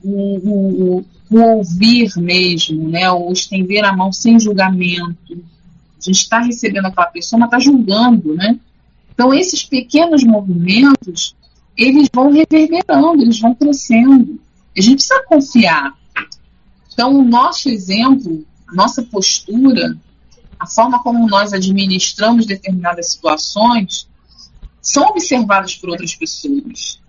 [0.04, 3.12] o, o, o ouvir mesmo, né?
[3.12, 8.36] O estender a mão sem julgamento, a gente está recebendo aquela pessoa, mas está julgando,
[8.36, 8.60] né?
[9.14, 11.36] Então, esses pequenos movimentos,
[11.76, 14.40] eles vão reverberando, eles vão crescendo.
[14.78, 15.94] A gente precisa confiar.
[16.94, 19.98] Então, o nosso exemplo, nossa postura,
[20.60, 24.08] a forma como nós administramos determinadas situações,
[24.86, 27.02] são observadas por outras pessoas.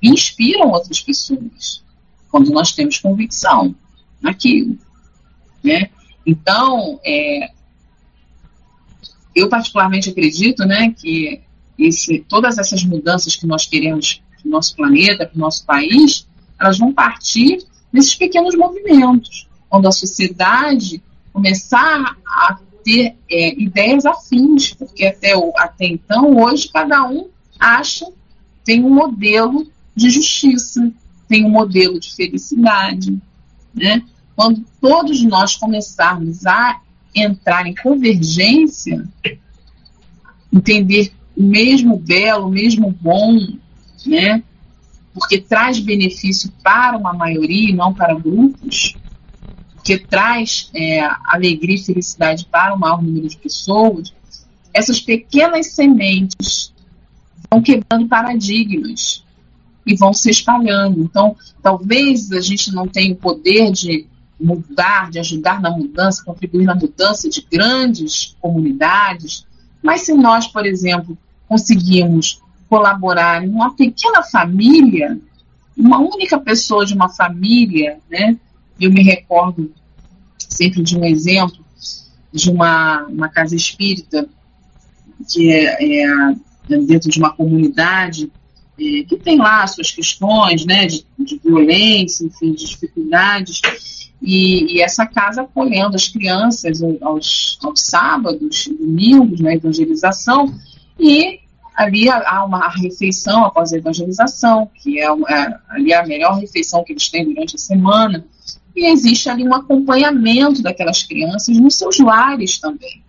[0.00, 1.82] Inspiram outras pessoas.
[2.30, 3.74] Quando nós temos convicção
[4.22, 4.78] naquilo.
[5.62, 5.90] Né?
[6.24, 7.50] Então, é,
[9.34, 11.42] eu particularmente acredito, né, que
[11.76, 16.28] esse, todas essas mudanças que nós queremos para o nosso planeta, para o nosso país,
[16.60, 17.58] elas vão partir
[17.92, 25.86] desses pequenos movimentos, quando a sociedade começar a ter é, ideias afins, porque até, até
[25.86, 27.26] então, hoje, cada um
[27.58, 28.06] acha,
[28.64, 30.92] tem um modelo de justiça,
[31.26, 33.20] tem um modelo de felicidade,
[33.74, 34.04] né?
[34.36, 36.80] Quando todos nós começarmos a
[37.12, 39.04] entrar em convergência,
[40.52, 43.36] entender o mesmo belo, o mesmo bom,
[44.06, 44.44] né?
[45.12, 48.94] Porque traz benefício para uma maioria e não para grupos,
[49.86, 54.12] porque traz é, alegria e felicidade para o maior número de pessoas.
[54.74, 56.74] Essas pequenas sementes
[57.48, 59.22] vão quebrando paradigmas
[59.86, 61.00] e vão se espalhando.
[61.00, 64.08] Então, talvez a gente não tenha o poder de
[64.40, 69.46] mudar, de ajudar na mudança, contribuir na mudança de grandes comunidades.
[69.80, 71.16] Mas se nós, por exemplo,
[71.48, 75.16] conseguimos colaborar em uma pequena família,
[75.76, 78.36] uma única pessoa de uma família, né?
[78.80, 79.72] Eu me recordo
[80.38, 81.64] sempre de um exemplo
[82.32, 84.28] de uma, uma casa espírita
[85.28, 86.36] que é, é
[86.68, 88.30] dentro de uma comunidade
[88.78, 93.60] é, que tem lá suas questões, né, de, de violência, enfim, de dificuldades.
[94.20, 100.54] E, e, essa casa acolhendo as crianças aos, aos sábados, domingos, na evangelização,
[100.98, 101.40] e
[101.74, 106.92] ali há uma refeição após a evangelização, que é, é ali a melhor refeição que
[106.92, 108.24] eles têm durante a semana,
[108.76, 113.02] e existe ali um acompanhamento daquelas crianças nos seus lares também.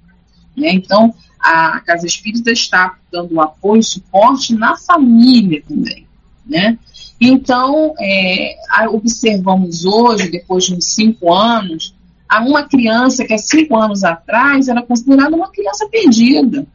[0.55, 0.71] Né?
[0.71, 6.07] Então, a Casa Espírita está dando apoio e suporte na família também.
[6.45, 6.79] Né?
[7.19, 8.55] Então, é,
[8.89, 11.93] observamos hoje, depois de uns cinco anos,
[12.29, 16.65] a uma criança que há cinco anos atrás era considerada uma criança perdida.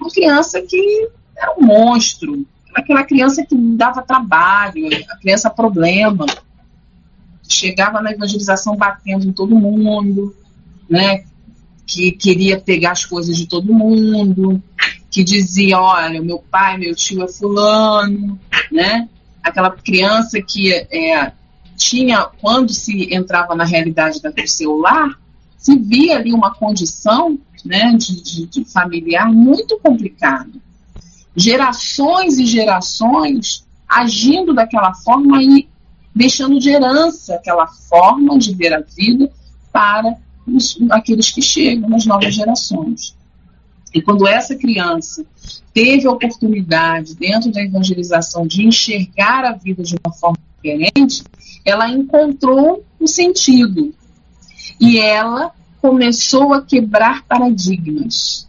[0.00, 6.26] Uma criança que era um monstro, aquela criança que dava trabalho, a criança problema.
[7.48, 10.34] Chegava na evangelização batendo em todo mundo,
[10.88, 11.24] né?
[11.86, 14.60] que queria pegar as coisas de todo mundo,
[15.08, 18.38] que dizia, olha, meu pai, meu tio é fulano,
[18.72, 19.08] né?
[19.42, 21.32] aquela criança que é,
[21.76, 25.16] tinha, quando se entrava na realidade do celular,
[25.56, 30.50] se via ali uma condição né, de, de, de familiar muito complicada.
[31.34, 35.68] Gerações e gerações agindo daquela forma e
[36.16, 39.30] deixando de herança aquela forma de ver a vida
[39.70, 43.14] para os, aqueles que chegam nas novas gerações.
[43.92, 45.26] E quando essa criança
[45.74, 51.22] teve a oportunidade, dentro da evangelização, de enxergar a vida de uma forma diferente,
[51.62, 53.94] ela encontrou o sentido.
[54.80, 55.52] E ela
[55.82, 58.48] começou a quebrar paradigmas.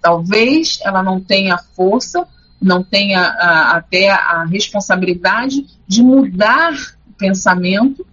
[0.00, 2.26] Talvez ela não tenha força,
[2.60, 6.72] não tenha a, até a responsabilidade de mudar
[7.08, 8.06] o pensamento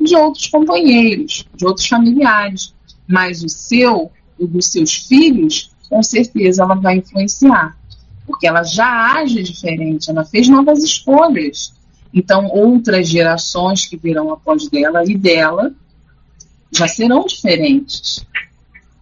[0.00, 2.74] de outros companheiros, de outros familiares,
[3.06, 7.76] mas o seu, o dos seus filhos, com certeza ela vai influenciar,
[8.26, 11.72] porque ela já age diferente, ela fez novas escolhas.
[12.12, 15.72] Então, outras gerações que virão após dela e dela
[16.70, 18.24] já serão diferentes.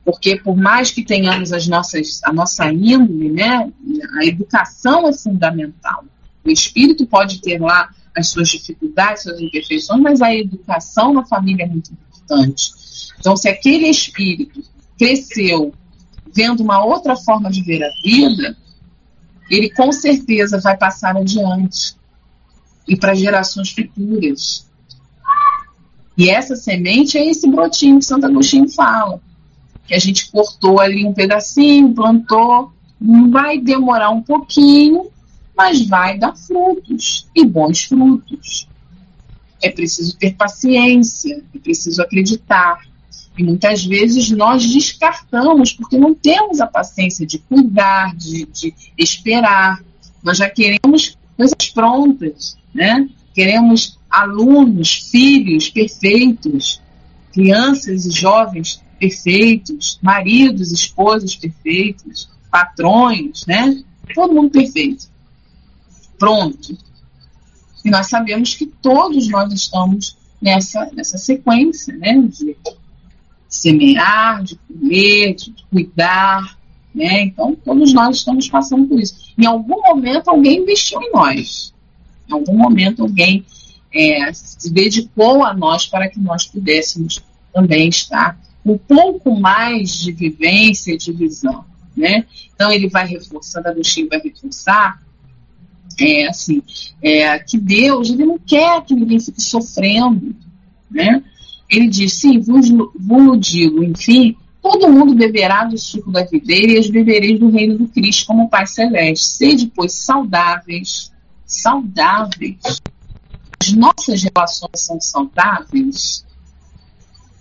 [0.07, 3.69] Porque por mais que tenhamos as nossas, a nossa índole, né,
[4.21, 6.05] a educação é fundamental.
[6.45, 11.65] O espírito pode ter lá as suas dificuldades, suas imperfeições, mas a educação na família
[11.65, 12.71] é muito importante.
[13.19, 14.63] Então, se aquele espírito
[14.97, 15.75] cresceu
[16.33, 18.57] vendo uma outra forma de ver a vida,
[19.51, 21.97] ele com certeza vai passar adiante
[22.87, 24.69] e para gerações futuras.
[26.17, 29.21] E essa semente é esse brotinho que Santo Agostinho fala,
[29.87, 32.73] que a gente cortou ali um pedacinho, plantou,
[33.31, 35.11] vai demorar um pouquinho,
[35.57, 38.69] mas vai dar frutos e bons frutos.
[39.63, 42.81] É preciso ter paciência, é preciso acreditar.
[43.39, 49.83] E muitas vezes nós descartamos porque não temos a paciência de cuidar, de, de esperar.
[50.23, 53.09] Nós já queremos coisas prontas, né?
[53.35, 56.81] Queremos alunos, filhos perfeitos,
[57.33, 63.83] crianças e jovens perfeitos, maridos, esposas perfeitos, patrões, né?
[64.15, 65.09] Todo mundo perfeito.
[66.19, 66.77] Pronto.
[67.85, 72.21] E nós sabemos que todos nós estamos nessa, nessa sequência, né?
[72.21, 72.57] De
[73.49, 76.59] semear, de comer, de cuidar,
[76.95, 77.23] né?
[77.23, 79.33] Então, todos nós estamos passando por isso.
[79.37, 81.75] Em algum momento, alguém investiu em nós.
[82.29, 83.45] Em algum momento, alguém
[83.93, 87.23] é, se dedicou a nós para que nós pudéssemos
[87.53, 88.39] também estar
[88.73, 91.65] um pouco mais de vivência de visão,
[91.97, 92.25] né?
[92.55, 95.01] Então, ele vai reforçando, Agostinho vai reforçar
[95.99, 96.63] é, assim,
[97.01, 100.35] é, que Deus ele não quer que ninguém fique sofrendo,
[100.91, 101.23] né?
[101.71, 106.79] Ele diz, sim, vos, vos digo, enfim, todo mundo beberá do suco da videira e
[106.79, 109.27] as bebereis do reino do Cristo como Pai Celeste.
[109.27, 111.13] Sede, pois, saudáveis,
[111.45, 112.83] saudáveis.
[113.61, 116.26] As nossas relações são saudáveis,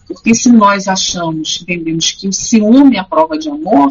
[0.07, 3.89] porque se nós achamos, entendemos que o ciúme é a prova de amor,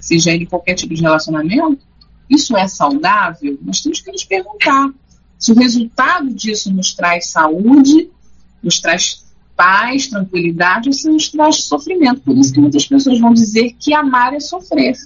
[0.00, 1.80] seja ele qualquer tipo de relacionamento,
[2.28, 3.58] isso é saudável?
[3.62, 4.90] Nós temos que nos perguntar
[5.38, 8.10] se o resultado disso nos traz saúde,
[8.62, 9.24] nos traz
[9.56, 12.22] paz, tranquilidade, ou se nos traz sofrimento.
[12.22, 14.96] Por isso que muitas pessoas vão dizer que amar é sofrer.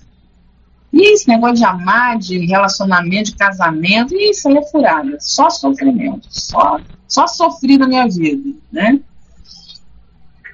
[0.92, 5.18] E esse negócio de amar, de relacionamento, de casamento, isso aí é furada.
[5.20, 6.26] Só sofrimento.
[6.30, 9.00] Só, só sofri na minha vida, né?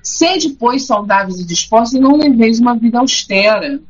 [0.05, 3.81] Sede, pois, saudáveis e dispostos e não leveis uma vida austera.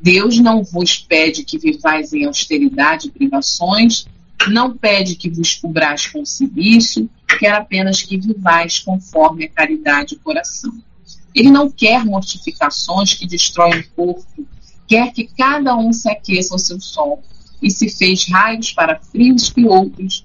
[0.00, 4.06] Deus não vos pede que vivais em austeridade e privações,
[4.48, 10.20] não pede que vos cobrais com silício, quer apenas que vivais conforme a caridade do
[10.20, 10.72] coração.
[11.34, 14.46] Ele não quer mortificações que destroem o corpo,
[14.86, 17.20] quer que cada um se aqueça ao seu sol,
[17.60, 20.24] e se fez raios para frios que outros,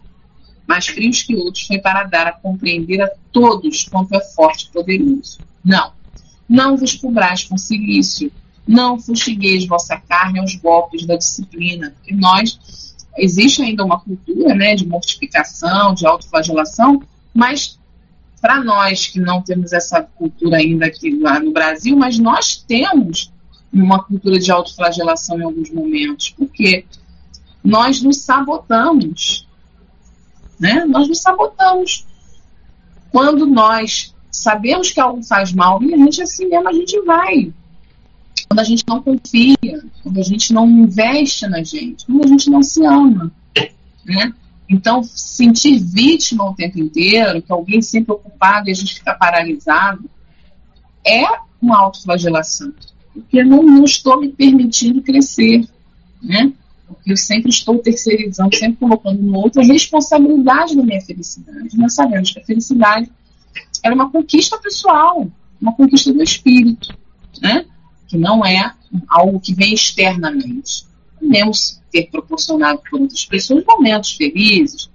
[0.74, 4.70] mais frios que outros, foi para dar a compreender a todos quanto é forte e
[4.72, 5.40] poderoso.
[5.64, 5.92] Não,
[6.50, 8.32] não vos cobrais com silício,
[8.68, 11.94] não fustigueis vossa carne aos golpes da disciplina.
[12.08, 17.78] E nós, existe ainda uma cultura né, de mortificação, de autoflagelação, mas
[18.42, 23.32] para nós que não temos essa cultura ainda aqui lá no Brasil, mas nós temos
[23.72, 26.84] uma cultura de autoflagelação em alguns momentos, porque
[27.64, 29.48] nós nos sabotamos,
[30.60, 30.86] né?
[30.86, 32.06] Nós nos sabotamos.
[33.12, 37.54] Quando nós sabemos que algo faz mal, e a gente assim mesmo, a gente vai
[38.54, 39.58] quando a gente não confia,
[40.04, 43.32] quando a gente não investe na gente, quando a gente não se ama.
[44.06, 44.34] Né?
[44.70, 50.10] Então, sentir vítima o tempo inteiro, que alguém sempre ocupado e a gente fica paralisado,
[51.06, 51.24] é
[51.62, 52.72] uma autoflagelação.
[53.14, 55.68] Porque não, não estou me permitindo crescer.
[56.22, 56.54] Né?
[56.88, 61.78] Porque eu sempre estou terceirizando, sempre colocando no outro a responsabilidade da minha felicidade.
[61.78, 63.12] Nós sabemos que a felicidade
[63.84, 65.28] é uma conquista pessoal,
[65.62, 66.96] uma conquista do espírito.
[67.42, 67.66] Né?
[68.14, 68.72] que não é
[69.08, 70.86] algo que vem externamente.
[71.20, 74.88] Podemos ter proporcionado por outras pessoas momentos felizes,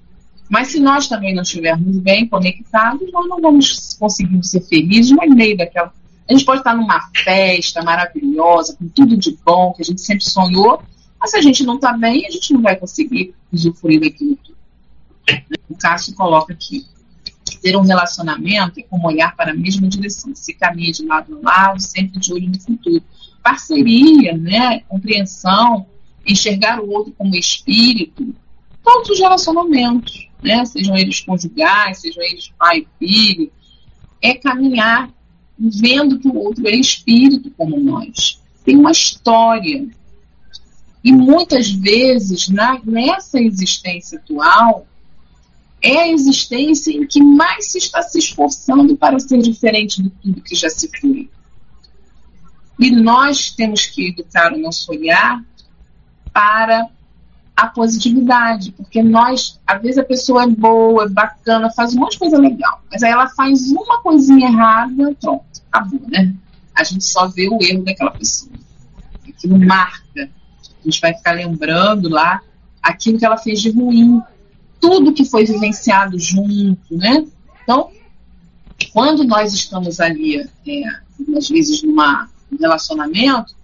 [0.48, 5.34] mas se nós também não estivermos bem conectados, nós não vamos conseguir ser felizes no
[5.34, 5.92] meio daquela.
[6.28, 10.24] A gente pode estar numa festa maravilhosa, com tudo de bom, que a gente sempre
[10.24, 10.80] sonhou,
[11.20, 14.56] mas se a gente não está bem, a gente não vai conseguir usufruir daquilo tudo.
[15.68, 16.86] O Cássio coloca aqui.
[17.62, 20.34] Ter um relacionamento é como olhar para a mesma direção.
[20.34, 23.02] Se caminha de lado a lado, sempre de olho no futuro.
[23.42, 24.80] Parceria, né?
[24.80, 25.86] compreensão,
[26.26, 28.34] enxergar o outro como espírito.
[28.84, 30.64] Todos os relacionamentos, né?
[30.64, 33.52] sejam eles conjugais, sejam eles pai e filho,
[34.22, 35.10] é caminhar
[35.58, 38.40] vendo que o outro é espírito como nós.
[38.64, 39.88] Tem uma história.
[41.02, 44.86] E muitas vezes, na, nessa existência atual,
[45.80, 50.42] é a existência em que mais se está se esforçando para ser diferente de tudo
[50.42, 51.30] que já se foi.
[52.78, 55.42] E nós temos que educar o nosso olhar
[56.32, 56.88] para
[57.56, 62.12] a positividade, porque nós, às vezes a pessoa é boa, é bacana, faz um monte
[62.12, 66.32] de coisa legal, mas aí ela faz uma coisinha errada, pronto, acabou, né?
[66.72, 68.52] A gente só vê o erro daquela pessoa.
[69.28, 70.30] Aquilo marca.
[70.80, 72.40] A gente vai ficar lembrando lá
[72.82, 74.20] aquilo que ela fez de ruim,
[74.80, 77.26] tudo que foi vivenciado junto, né?
[77.62, 77.90] Então,
[78.92, 80.82] quando nós estamos ali, é,
[81.36, 81.96] às vezes, num
[82.58, 83.54] relacionamento,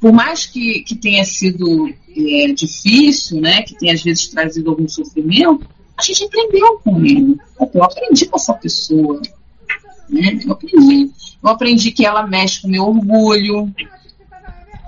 [0.00, 4.88] por mais que, que tenha sido é, difícil, né, que tenha às vezes trazido algum
[4.88, 5.66] sofrimento,
[5.96, 7.38] a gente aprendeu com ele.
[7.72, 9.22] Eu aprendi com essa pessoa.
[10.08, 10.40] Né?
[10.44, 11.10] Eu aprendi.
[11.42, 13.74] Eu aprendi que ela mexe com o meu orgulho.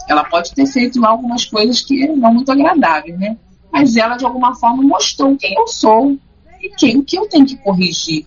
[0.08, 3.36] Ela pode ter feito lá algumas coisas que não muito agradáveis, né?
[3.72, 6.16] Mas ela, de alguma forma, mostrou quem eu sou
[6.62, 8.26] e quem, o que eu tenho que corrigir,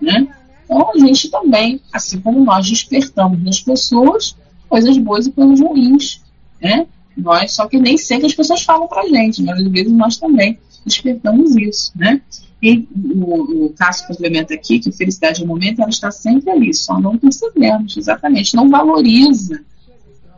[0.00, 0.26] né?
[0.64, 4.36] Então, a gente também, assim como nós despertamos nas pessoas,
[4.68, 6.22] coisas boas e coisas ruins,
[6.60, 6.86] né?
[7.16, 10.58] Nós, só que nem sempre as pessoas falam pra gente, mas às vezes nós também
[10.86, 12.20] despertamos isso, né?
[12.62, 16.74] E o, o Cássio complementa aqui que felicidade é o momento, ela está sempre ali,
[16.74, 19.64] só não percebemos, exatamente, não valoriza.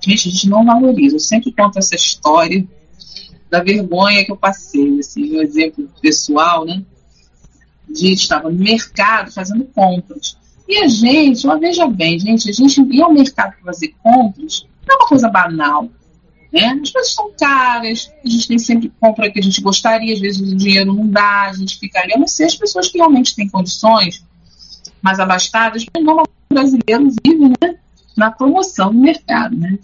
[0.05, 1.16] Gente, a gente não valoriza.
[1.16, 2.66] Eu sempre conto essa história
[3.50, 6.82] da vergonha que eu passei, assim, um exemplo pessoal, né?
[7.88, 10.36] De estava no mercado fazendo compras.
[10.66, 14.66] E a gente, ó, veja bem, gente, a gente ia ao mercado para fazer compras,
[14.86, 15.88] não é uma coisa banal.
[16.53, 16.78] Né?
[16.82, 20.20] As coisas são caras, a gente nem sempre compra o que a gente gostaria, às
[20.20, 22.12] vezes o dinheiro não dá, a gente fica ali.
[22.12, 24.24] Eu não sei as pessoas que realmente têm condições
[25.03, 27.76] mais abastadas, mas não o brasileiro vive né,
[28.16, 29.57] na promoção do mercado.
[29.57, 29.78] Né?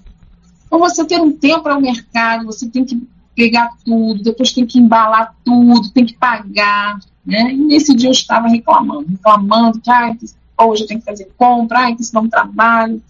[0.68, 3.02] Então você ter um tempo para o mercado, você tem que
[3.34, 6.98] pegar tudo, depois tem que embalar tudo, tem que pagar.
[7.24, 7.52] Né?
[7.52, 10.14] E nesse dia eu estava reclamando, reclamando que ah,
[10.60, 13.02] hoje eu tenho que fazer compra, que isso dá um trabalho.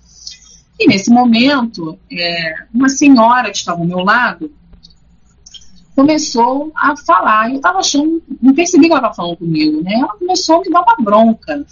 [0.79, 4.53] E nesse momento, é, uma senhora que estava ao meu lado
[5.97, 9.95] começou a falar, e eu estava achando, não percebi que ela estava falando comigo, né?
[9.95, 11.67] Ela começou a me dar uma bronca.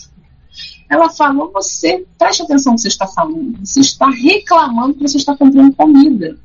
[0.89, 5.17] Ela falou: Você preste atenção no que você está falando, você está reclamando que você
[5.17, 6.37] está comprando comida.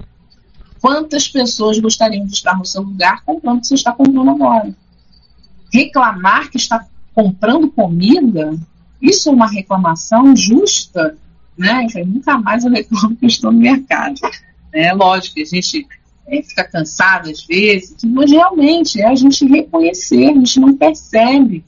[0.79, 4.75] Quantas pessoas gostariam de estar no seu lugar comprando o que você está comprando agora?
[5.71, 8.57] Reclamar que está comprando comida
[9.01, 11.17] isso é uma reclamação justa,
[11.57, 11.87] né?
[12.05, 14.19] nunca mais eu reclamo que eu estou no mercado.
[14.73, 15.85] É lógico que a gente
[16.25, 21.61] é, fica cansado às vezes, mas realmente é a gente reconhecer, a gente não percebe.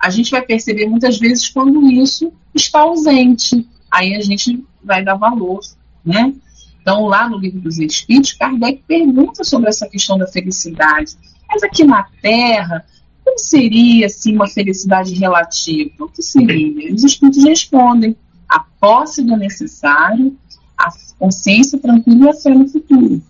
[0.00, 3.68] A gente vai perceber muitas vezes quando isso está ausente.
[3.90, 5.60] Aí a gente vai dar valor,
[6.04, 6.32] né?
[6.80, 11.16] Então, lá no livro dos Espíritos, Kardec pergunta sobre essa questão da felicidade.
[11.48, 12.84] Mas aqui na Terra,
[13.24, 15.90] como seria assim, uma felicidade relativa?
[16.00, 16.94] O que seria?
[16.94, 18.16] Os espíritos respondem:
[18.48, 20.36] a posse do necessário,
[20.78, 20.88] a
[21.18, 23.22] consciência tranquila e a fé no futuro.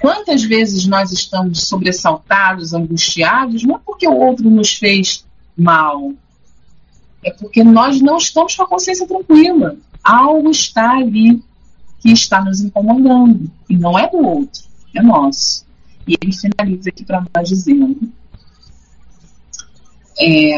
[0.00, 5.24] Quantas vezes nós estamos sobressaltados, angustiados, não é porque o outro nos fez
[5.56, 6.12] mal,
[7.24, 9.76] é porque nós não estamos com a consciência tranquila.
[10.02, 11.42] Algo está ali
[12.00, 14.62] que está nos incomodando, e não é do outro,
[14.94, 15.64] é nosso.
[16.06, 18.12] E ele finaliza aqui para nós dizendo:
[20.18, 20.54] é,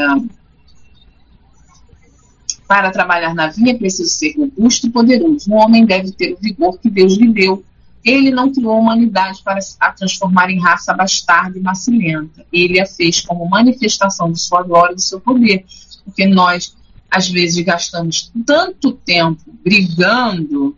[2.69, 5.51] para trabalhar na vinha é preciso ser robusto e poderoso.
[5.51, 7.65] O homem deve ter o vigor que Deus lhe deu.
[8.05, 12.47] Ele não criou a humanidade para a transformar em raça bastarda e macilenta.
[12.53, 15.65] Ele a fez como manifestação de sua glória e do seu poder.
[16.05, 16.77] Porque nós,
[17.11, 20.77] às vezes, gastamos tanto tempo brigando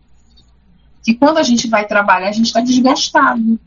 [1.04, 3.58] que quando a gente vai trabalhar, a gente está desgastado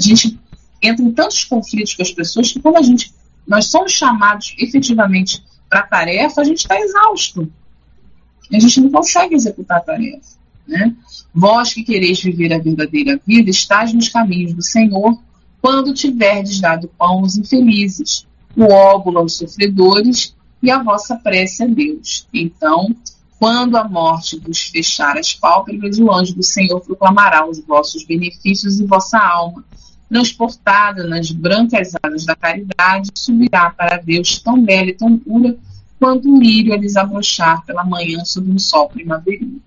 [0.00, 0.40] a gente
[0.82, 3.14] entra em tantos conflitos com as pessoas que quando a gente
[3.46, 7.52] nós somos chamados efetivamente para a tarefa, a gente está exausto.
[8.52, 10.39] A gente não consegue executar a tarefa.
[10.70, 10.94] Né?
[11.34, 15.18] Vós que quereis viver a verdadeira vida, estáis nos caminhos do Senhor,
[15.60, 18.24] quando tiverdes dado pão aos infelizes,
[18.56, 22.26] o óbulo aos sofredores e a vossa prece a Deus.
[22.32, 22.94] Então,
[23.38, 28.78] quando a morte vos fechar as pálpebras, o anjo do Senhor proclamará os vossos benefícios
[28.78, 29.64] e vossa alma
[30.08, 35.56] transportada nas brancas asas da caridade, subirá para Deus tão bela e tão pura
[35.98, 39.60] quanto o lírio a desabrochar pela manhã sob um sol primaveril.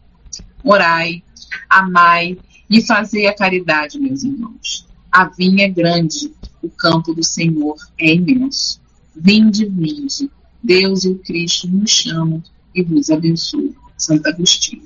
[0.64, 1.24] Orai,
[1.70, 2.38] amai
[2.70, 4.88] e fazei a caridade, meus irmãos.
[5.12, 8.82] A vinha é grande, o campo do Senhor é imenso.
[9.16, 10.30] Vinde, vinde,
[10.64, 12.42] Deus e o Cristo nos chamam
[12.74, 13.76] e vos abençoe.
[13.98, 14.84] Santo Agostinho.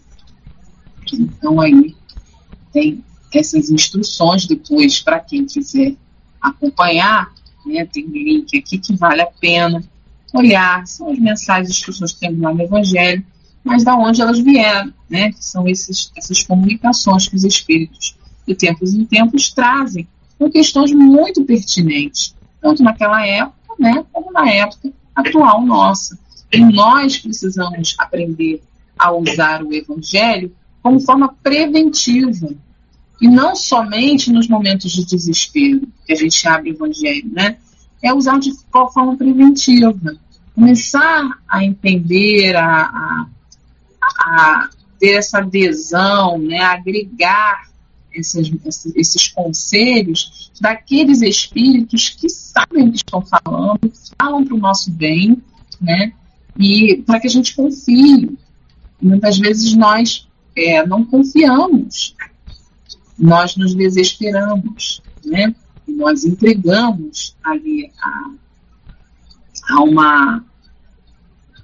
[1.13, 1.95] Então aí
[2.73, 3.03] tem
[3.33, 5.95] essas instruções depois para quem quiser
[6.41, 7.31] acompanhar.
[7.65, 9.83] Né, tem um link aqui que vale a pena
[10.33, 10.85] olhar.
[10.87, 13.25] São as mensagens, instruções que temos lá no Evangelho,
[13.67, 15.31] mas da onde elas vieram, né?
[15.39, 18.15] São esses, essas comunicações que os espíritos
[18.47, 20.07] de tempos em tempos, trazem
[20.39, 26.17] com questões muito pertinentes, tanto naquela época, né, como na época atual nossa.
[26.51, 28.63] E nós precisamos aprender
[28.97, 32.49] a usar o Evangelho como forma preventiva.
[33.19, 37.57] E não somente nos momentos de desespero que a gente abre o Evangelho, né?
[38.01, 40.15] É usar de forma preventiva.
[40.55, 43.27] Começar a entender, a, a,
[44.17, 46.59] a ter essa adesão, né?
[46.59, 47.67] A agregar
[48.11, 48.51] esses,
[48.95, 55.41] esses conselhos daqueles espíritos que sabem o que estão falando, falam para o nosso bem,
[55.79, 56.13] né?
[56.57, 58.35] E para que a gente confie.
[58.99, 62.15] Muitas vezes nós é, não confiamos,
[63.17, 65.53] nós nos desesperamos, né?
[65.87, 68.31] Nós entregamos ali a,
[69.69, 70.43] a, uma,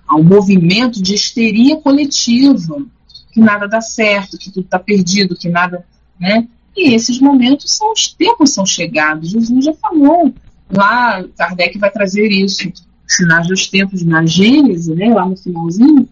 [0.08, 2.84] a um movimento de histeria coletiva,
[3.32, 5.86] que nada dá certo, que tudo está perdido, que nada.
[6.20, 6.47] Né?
[6.76, 9.32] E esses momentos são os tempos são chegados.
[9.32, 10.34] Jesus já falou.
[10.72, 12.72] Lá, Kardec vai trazer isso,
[13.08, 16.08] sinais dos tempos na Gênese, né, lá no finalzinho,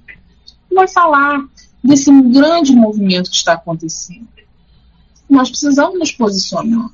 [0.73, 1.43] vai falar
[1.83, 4.27] desse grande movimento que está acontecendo.
[5.29, 6.89] Nós precisamos nos posicionar.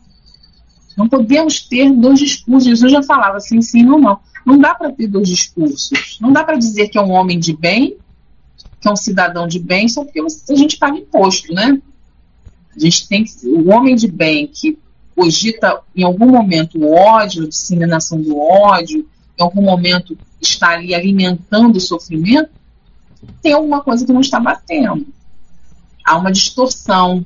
[0.95, 2.69] Não podemos ter dois discursos.
[2.69, 4.19] Jesus já falava assim, sim, não, não.
[4.47, 6.17] Não dá para ter dois discursos.
[6.21, 7.97] Não dá para dizer que é um homem de bem,
[8.79, 11.81] que é um cidadão de bem, só porque a gente paga imposto, né?
[12.73, 14.79] A gente tem que, o homem de bem que
[15.13, 19.05] cogita em algum momento o ódio, a disseminação do ódio,
[19.37, 22.51] em algum momento está ali alimentando o sofrimento,
[23.41, 25.05] tem alguma coisa que não está batendo.
[26.05, 27.25] Há uma distorção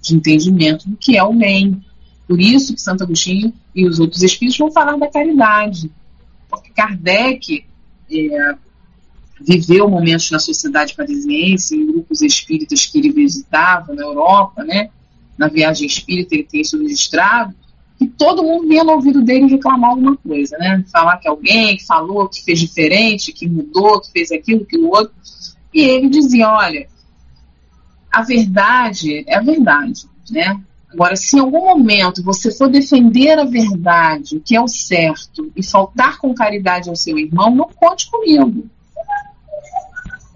[0.00, 1.84] de entendimento do que é o bem.
[2.26, 5.90] Por isso que Santo Agostinho e os outros espíritos vão falar da caridade.
[6.52, 7.64] Porque Kardec
[8.10, 8.54] é,
[9.40, 14.90] viveu momentos na sociedade parisiense, em grupos espíritas que ele visitava na Europa, né?
[15.38, 17.54] Na viagem espírita ele tem isso registrado,
[17.98, 20.84] e todo mundo vinha no ouvido dele reclamar alguma coisa, né?
[20.92, 25.14] Falar que alguém falou, que fez diferente, que mudou, que fez aquilo, que o outro.
[25.72, 26.86] E ele dizia, olha,
[28.12, 30.60] a verdade é a verdade, né?
[30.92, 35.62] Agora, se em algum momento você for defender a verdade, que é o certo, e
[35.62, 38.66] faltar com caridade ao seu irmão, não conte comigo.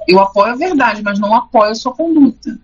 [0.09, 2.59] Eu apoio a verdade, mas não apoio a sua conduta.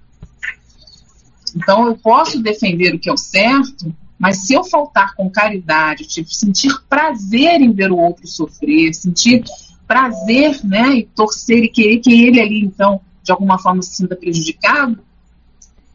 [1.54, 6.06] Então, eu posso defender o que é o certo, mas se eu faltar com caridade,
[6.06, 9.44] tipo, sentir prazer em ver o outro sofrer, sentir
[9.86, 14.16] prazer, né, e torcer e querer que ele ali, então, de alguma forma se sinta
[14.16, 14.98] prejudicado,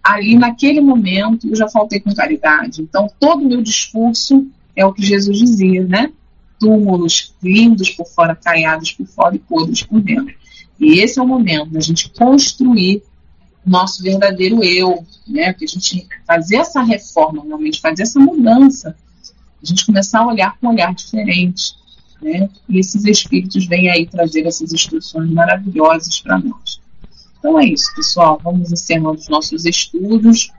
[0.03, 2.81] ali naquele momento eu já faltei com caridade.
[2.81, 6.11] Então, todo o meu discurso é o que Jesus dizia, né?
[6.59, 10.33] Túmulos lindos por fora, caiados por fora e podres por dentro.
[10.79, 13.03] E esse é o momento da gente construir
[13.65, 15.51] nosso verdadeiro eu, né?
[15.51, 18.95] Porque a gente fazer essa reforma, realmente fazer essa mudança,
[19.61, 21.73] a gente começar a olhar com um olhar diferente,
[22.21, 22.49] né?
[22.69, 26.79] E esses espíritos vêm aí trazer essas instruções maravilhosas para nós.
[27.39, 28.39] Então é isso, pessoal.
[28.43, 30.51] Vamos encerrando os nossos estudos.